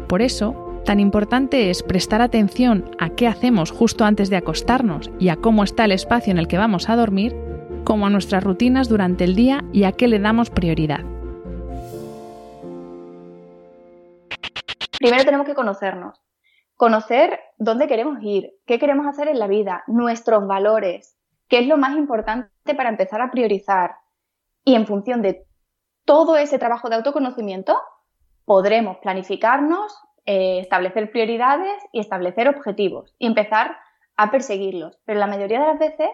Por 0.07 0.21
eso, 0.21 0.81
tan 0.83 0.99
importante 0.99 1.69
es 1.69 1.81
prestar 1.81 2.21
atención 2.21 2.91
a 2.99 3.09
qué 3.09 3.27
hacemos 3.27 3.71
justo 3.71 4.03
antes 4.03 4.29
de 4.29 4.36
acostarnos 4.36 5.12
y 5.17 5.29
a 5.29 5.38
cómo 5.38 5.63
está 5.63 5.86
el 5.86 5.93
espacio 5.93 6.31
en 6.31 6.39
el 6.39 6.49
que 6.49 6.57
vamos 6.57 6.89
a 6.89 6.97
dormir, 6.97 7.33
como 7.86 8.05
a 8.05 8.09
nuestras 8.09 8.43
rutinas 8.43 8.89
durante 8.89 9.23
el 9.23 9.36
día 9.36 9.63
y 9.71 9.83
a 9.83 9.93
qué 9.93 10.09
le 10.09 10.19
damos 10.19 10.49
prioridad. 10.49 11.12
Primero 15.03 15.25
tenemos 15.25 15.45
que 15.45 15.53
conocernos, 15.53 16.17
conocer 16.77 17.37
dónde 17.57 17.87
queremos 17.87 18.19
ir, 18.21 18.53
qué 18.65 18.79
queremos 18.79 19.05
hacer 19.05 19.27
en 19.27 19.37
la 19.37 19.47
vida, 19.47 19.83
nuestros 19.85 20.47
valores, 20.47 21.17
qué 21.49 21.59
es 21.59 21.67
lo 21.67 21.75
más 21.75 21.97
importante 21.97 22.73
para 22.73 22.87
empezar 22.87 23.21
a 23.21 23.29
priorizar. 23.29 23.97
Y 24.63 24.75
en 24.75 24.87
función 24.87 25.21
de 25.21 25.45
todo 26.05 26.37
ese 26.37 26.57
trabajo 26.57 26.87
de 26.87 26.95
autoconocimiento, 26.95 27.77
podremos 28.45 28.95
planificarnos, 28.99 29.93
eh, 30.25 30.59
establecer 30.59 31.11
prioridades 31.11 31.83
y 31.91 31.99
establecer 31.99 32.47
objetivos 32.47 33.13
y 33.19 33.27
empezar 33.27 33.75
a 34.15 34.31
perseguirlos. 34.31 35.01
Pero 35.03 35.19
la 35.19 35.27
mayoría 35.27 35.59
de 35.59 35.67
las 35.67 35.79
veces 35.79 36.11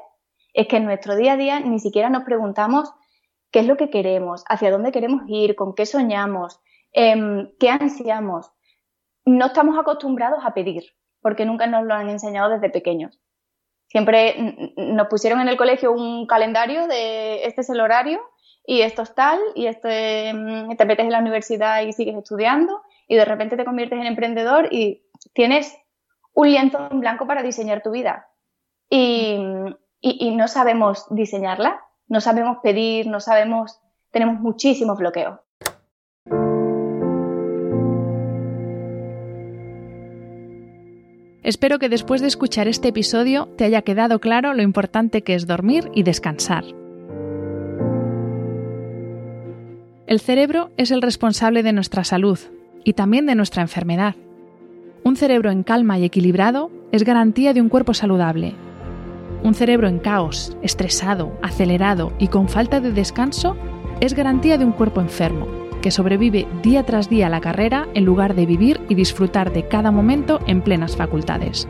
es 0.56 0.68
que 0.68 0.78
en 0.78 0.86
nuestro 0.86 1.16
día 1.16 1.34
a 1.34 1.38
día 1.38 1.60
ni 1.60 1.78
siquiera 1.78 2.10
nos 2.10 2.24
preguntamos 2.24 2.92
qué 3.52 3.60
es 3.60 3.68
lo 3.68 3.78
que 3.78 3.92
queremos, 3.92 4.44
hacia 4.50 4.72
dónde 4.72 4.92
queremos 4.92 5.22
ir, 5.28 5.56
con 5.56 5.76
qué 5.76 5.86
soñamos, 5.86 6.60
em, 6.92 7.52
qué 7.60 7.70
ansiamos. 7.70 8.52
No 9.30 9.46
estamos 9.46 9.78
acostumbrados 9.78 10.40
a 10.44 10.56
pedir, 10.56 10.84
porque 11.22 11.46
nunca 11.46 11.68
nos 11.68 11.86
lo 11.86 11.94
han 11.94 12.10
enseñado 12.10 12.50
desde 12.50 12.72
pequeños. 12.72 13.20
Siempre 13.86 14.74
nos 14.76 15.08
pusieron 15.08 15.40
en 15.40 15.50
el 15.50 15.58
colegio 15.58 15.92
un 15.92 16.26
calendario 16.26 16.88
de 16.88 17.46
este 17.46 17.62
es 17.62 17.70
el 17.70 17.80
horario 17.80 18.20
y 18.66 18.82
esto 18.82 19.04
es 19.04 19.14
tal, 19.14 19.40
y 19.54 19.68
esto 19.68 19.88
mm, 19.88 20.76
te 20.76 20.86
metes 20.86 21.06
en 21.06 21.12
la 21.12 21.20
universidad 21.20 21.82
y 21.84 21.94
sigues 21.94 22.16
estudiando, 22.16 22.82
y 23.08 23.16
de 23.16 23.26
repente 23.26 23.56
te 23.56 23.66
conviertes 23.66 24.00
en 24.00 24.08
emprendedor 24.08 24.74
y 24.74 25.04
tienes 25.34 25.76
un 26.34 26.50
lienzo 26.50 26.88
en 26.90 27.00
blanco 27.00 27.28
para 27.28 27.44
diseñar 27.44 27.84
tu 27.84 27.92
vida. 27.92 28.30
Y, 28.90 29.38
y, 30.02 30.36
no 30.36 30.48
sabemos 30.48 31.06
diseñarla, 31.12 31.80
no 32.08 32.20
sabemos 32.20 32.58
pedir, 32.64 33.06
no 33.06 33.20
sabemos, 33.20 33.80
tenemos 34.12 34.40
muchísimos 34.40 34.98
bloqueos. 34.98 35.40
Espero 41.50 41.80
que 41.80 41.90
después 41.90 42.22
de 42.22 42.28
escuchar 42.28 42.68
este 42.68 42.90
episodio 42.90 43.48
te 43.58 43.66
haya 43.66 43.82
quedado 43.82 44.20
claro 44.20 44.54
lo 44.54 44.62
importante 44.62 45.24
que 45.24 45.34
es 45.34 45.48
dormir 45.48 45.90
y 45.96 46.04
descansar. 46.04 46.64
El 50.06 50.20
cerebro 50.20 50.70
es 50.78 50.92
el 50.92 51.02
responsable 51.02 51.64
de 51.64 51.74
nuestra 51.74 52.04
salud 52.04 52.38
y 52.84 52.94
también 52.94 53.26
de 53.26 53.34
nuestra 53.34 53.64
enfermedad. 53.64 54.14
Un 55.04 55.16
cerebro 55.16 55.50
en 55.50 55.64
calma 55.64 55.98
y 55.98 56.06
equilibrado 56.06 56.70
es 56.92 57.04
garantía 57.04 57.52
de 57.52 57.62
un 57.62 57.70
cuerpo 57.70 57.96
saludable. 57.96 58.54
Un 59.42 59.56
cerebro 59.56 59.88
en 59.88 59.98
caos, 59.98 60.56
estresado, 60.62 61.36
acelerado 61.42 62.14
y 62.20 62.28
con 62.28 62.48
falta 62.48 62.80
de 62.80 62.92
descanso 62.92 63.58
es 64.02 64.14
garantía 64.14 64.60
de 64.60 64.66
un 64.66 64.72
cuerpo 64.72 65.02
enfermo, 65.02 65.48
que 65.82 65.92
sobrevive 65.92 66.48
día 66.62 66.84
tras 66.84 67.10
día 67.10 67.28
a 67.28 67.30
la 67.30 67.42
carrera 67.42 67.88
en 67.94 68.06
lugar 68.06 68.36
de 68.36 68.46
vivir 68.46 68.82
y 68.90 68.96
disfrutar 68.96 69.52
de 69.52 69.68
cada 69.68 69.92
momento 69.92 70.40
en 70.48 70.62
plenas 70.62 70.96
facultades. 70.96 71.68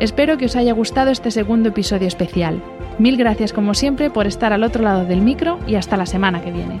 Espero 0.00 0.36
que 0.36 0.46
os 0.46 0.56
haya 0.56 0.72
gustado 0.74 1.10
este 1.10 1.30
segundo 1.30 1.70
episodio 1.70 2.06
especial. 2.06 2.62
Mil 2.98 3.16
gracias 3.16 3.52
como 3.52 3.74
siempre 3.74 4.10
por 4.10 4.26
estar 4.26 4.52
al 4.52 4.62
otro 4.62 4.82
lado 4.82 5.04
del 5.04 5.22
micro 5.22 5.58
y 5.66 5.76
hasta 5.76 5.96
la 5.96 6.06
semana 6.06 6.42
que 6.42 6.52
viene. 6.52 6.80